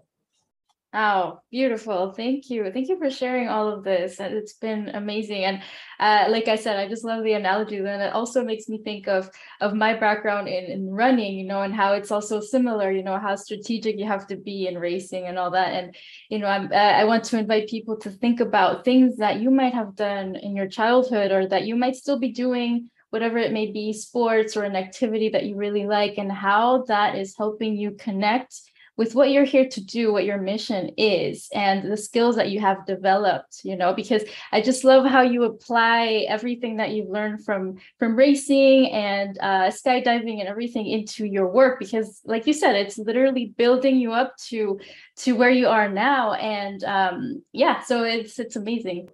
[0.98, 2.14] Oh, beautiful.
[2.14, 2.72] Thank you.
[2.72, 4.18] Thank you for sharing all of this.
[4.18, 5.44] It's been amazing.
[5.44, 5.62] And
[6.00, 7.76] uh, like I said, I just love the analogy.
[7.80, 9.30] And it also makes me think of,
[9.60, 13.20] of my background in, in running, you know, and how it's also similar, you know,
[13.20, 15.74] how strategic you have to be in racing and all that.
[15.74, 15.94] And,
[16.30, 19.52] you know, I'm, uh, I want to invite people to think about things that you
[19.52, 23.52] might have done in your childhood or that you might still be doing whatever it
[23.52, 27.76] may be, sports or an activity that you really like, and how that is helping
[27.76, 28.62] you connect
[28.98, 32.60] with what you're here to do, what your mission is, and the skills that you
[32.60, 37.44] have developed, you know, because I just love how you apply everything that you've learned
[37.44, 41.80] from from racing and uh, skydiving and everything into your work.
[41.80, 44.80] Because, like you said, it's literally building you up to
[45.18, 46.34] to where you are now.
[46.34, 49.10] And um, yeah, so it's it's amazing.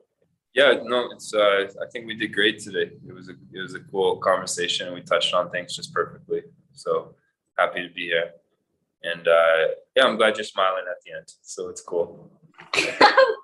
[0.53, 1.33] Yeah, no, it's.
[1.33, 2.91] Uh, I think we did great today.
[3.07, 4.93] It was a it was a cool conversation.
[4.93, 6.43] We touched on things just perfectly.
[6.73, 7.15] So
[7.57, 8.31] happy to be here.
[9.03, 11.33] And uh, yeah, I'm glad you're smiling at the end.
[11.41, 12.31] So it's cool.
[12.73, 12.83] of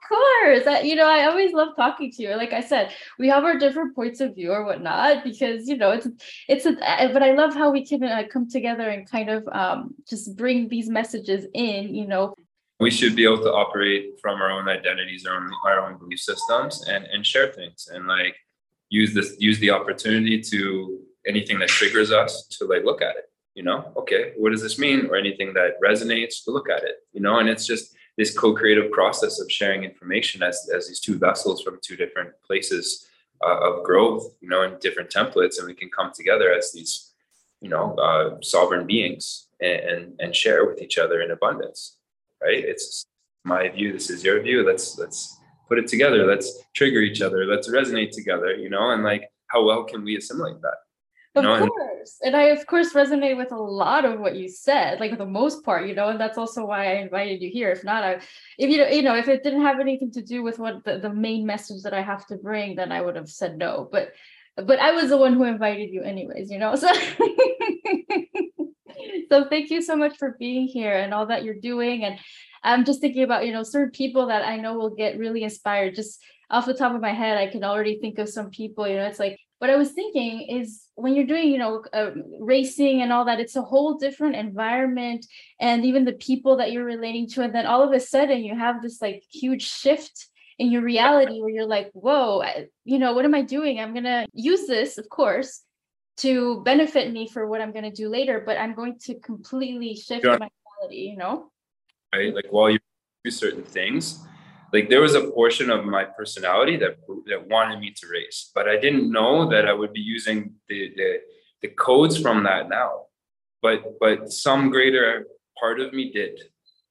[0.08, 0.68] course.
[0.68, 2.36] I, you know, I always love talking to you.
[2.36, 5.92] Like I said, we have our different points of view or whatnot because, you know,
[5.92, 6.08] it's,
[6.48, 6.74] it's, a,
[7.12, 10.68] but I love how we can uh, come together and kind of um, just bring
[10.68, 12.34] these messages in, you know.
[12.80, 16.20] We should be able to operate from our own identities, our own, our own belief
[16.20, 18.36] systems and, and share things and like
[18.90, 23.26] use this, use the opportunity to anything that triggers us to like look at it
[23.58, 25.08] you know okay what does this mean?
[25.08, 27.40] Or anything that resonates to look at it you know?
[27.40, 31.80] And it's just this co-creative process of sharing information as, as these two vessels from
[31.82, 33.08] two different places
[33.46, 36.94] uh, of growth you know in different templates and we can come together as these
[37.60, 41.98] you know uh, sovereign beings and, and and share with each other in abundance
[42.44, 42.64] right?
[42.72, 43.06] It's
[43.44, 45.20] my view this is your view let's let's
[45.68, 48.92] put it together let's trigger each other let's resonate together you know?
[48.92, 50.80] And like how well can we assimilate that
[51.38, 52.18] of no, course.
[52.22, 55.64] And I, of course, resonate with a lot of what you said, like the most
[55.64, 57.72] part, you know, and that's also why I invited you here.
[57.72, 58.22] If not, I,
[58.58, 61.14] if you, you know, if it didn't have anything to do with what the, the
[61.14, 63.88] main message that I have to bring, then I would have said no.
[63.92, 64.14] But,
[64.56, 66.90] but I was the one who invited you anyways, you know, so.
[69.30, 72.04] so thank you so much for being here and all that you're doing.
[72.04, 72.20] And
[72.64, 75.96] I'm just thinking about, you know, certain people that I know will get really inspired
[75.96, 76.20] just
[76.50, 79.06] off the top of my head, I can already think of some people, you know,
[79.06, 83.12] it's like what I was thinking is when you're doing, you know, uh, racing and
[83.12, 85.26] all that, it's a whole different environment
[85.60, 87.42] and even the people that you're relating to.
[87.42, 90.28] And then all of a sudden you have this like huge shift
[90.60, 93.80] in your reality where you're like, whoa, I, you know, what am I doing?
[93.80, 95.64] I'm going to use this, of course,
[96.18, 99.96] to benefit me for what I'm going to do later, but I'm going to completely
[99.96, 100.50] shift my
[100.82, 101.52] reality, you know?
[102.14, 102.34] Right.
[102.34, 102.80] Like while you
[103.24, 104.26] do certain things,
[104.74, 106.98] like there was a portion of my personality that
[107.28, 110.92] that wanted me to race but i didn't know that i would be using the
[110.96, 111.20] the,
[111.62, 113.06] the codes from that now.
[113.62, 115.26] But but some greater
[115.60, 116.40] part of me did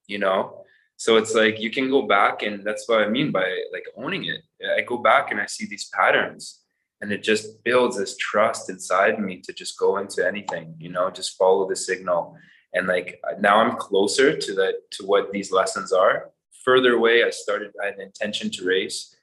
[0.06, 0.62] you know?
[0.98, 4.24] So it's like you can go back and that's what i mean by like owning
[4.24, 4.42] it.
[4.76, 6.60] I go back and i see these patterns
[7.00, 11.10] and it just builds this trust inside me to just go into anything you know
[11.10, 12.36] just follow the signal.
[12.74, 16.30] And like now i'm closer to that to what these lessons are
[16.66, 19.16] further away, I started, I had an intention to race,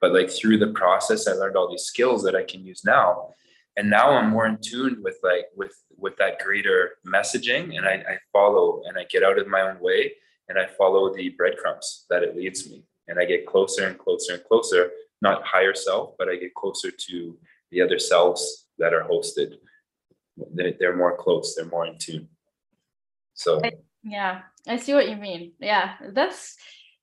[0.00, 3.30] but like through the process, I learned all these skills that I can use now.
[3.76, 7.92] And now I'm more in tune with like, with, with that greater messaging and I,
[7.94, 10.12] I follow and I get out of my own way
[10.48, 12.84] and I follow the breadcrumbs that it leads me.
[13.06, 14.90] And I get closer and closer and closer,
[15.22, 17.38] not higher self, but I get closer to
[17.70, 19.54] the other selves that are hosted.
[20.54, 22.28] They're, they're more close, they're more in tune.
[23.34, 23.60] So,
[24.02, 25.52] yeah, I see what you mean.
[25.60, 26.56] Yeah, that's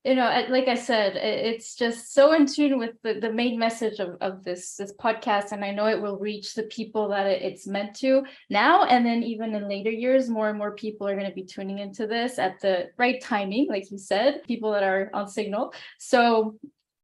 [0.06, 4.00] you know like i said it's just so in tune with the, the main message
[4.00, 7.68] of, of this this podcast and i know it will reach the people that it's
[7.68, 11.28] meant to now and then even in later years more and more people are going
[11.28, 15.10] to be tuning into this at the right timing like you said people that are
[15.14, 15.74] on signal.
[16.00, 16.58] So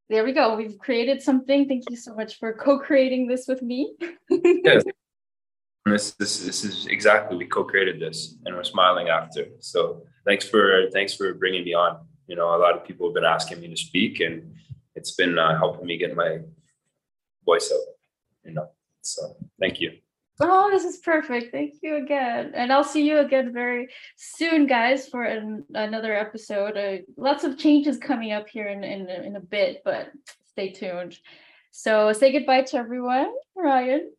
[0.09, 0.55] there we go.
[0.55, 1.67] We've created something.
[1.67, 3.93] Thank you so much for co-creating this with me.
[4.63, 4.83] Yes.
[5.83, 9.47] This, this this is exactly we co-created this and we're smiling after.
[9.59, 11.97] So thanks for thanks for bringing me on
[12.31, 14.55] you know, a lot of people have been asking me to speak, and
[14.95, 16.39] it's been uh, helping me get my
[17.45, 17.87] voice out.
[18.45, 18.69] You know,
[19.01, 19.97] so thank you.
[20.39, 21.51] Oh, this is perfect.
[21.51, 22.53] Thank you again.
[22.55, 26.77] And I'll see you again very soon, guys, for an, another episode.
[26.77, 30.09] Uh, lots of changes coming up here in, in, in a bit, but
[30.45, 31.17] stay tuned.
[31.71, 33.33] So say goodbye to everyone.
[33.57, 34.09] Ryan.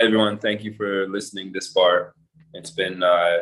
[0.00, 2.12] Everyone, thank you for listening this far.
[2.54, 3.36] It's been, uh,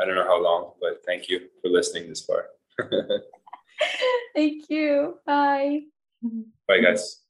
[0.00, 2.46] I don't know how long, but thank you for listening this far.
[4.34, 5.18] Thank you.
[5.26, 5.82] Bye.
[6.66, 7.25] Bye, guys.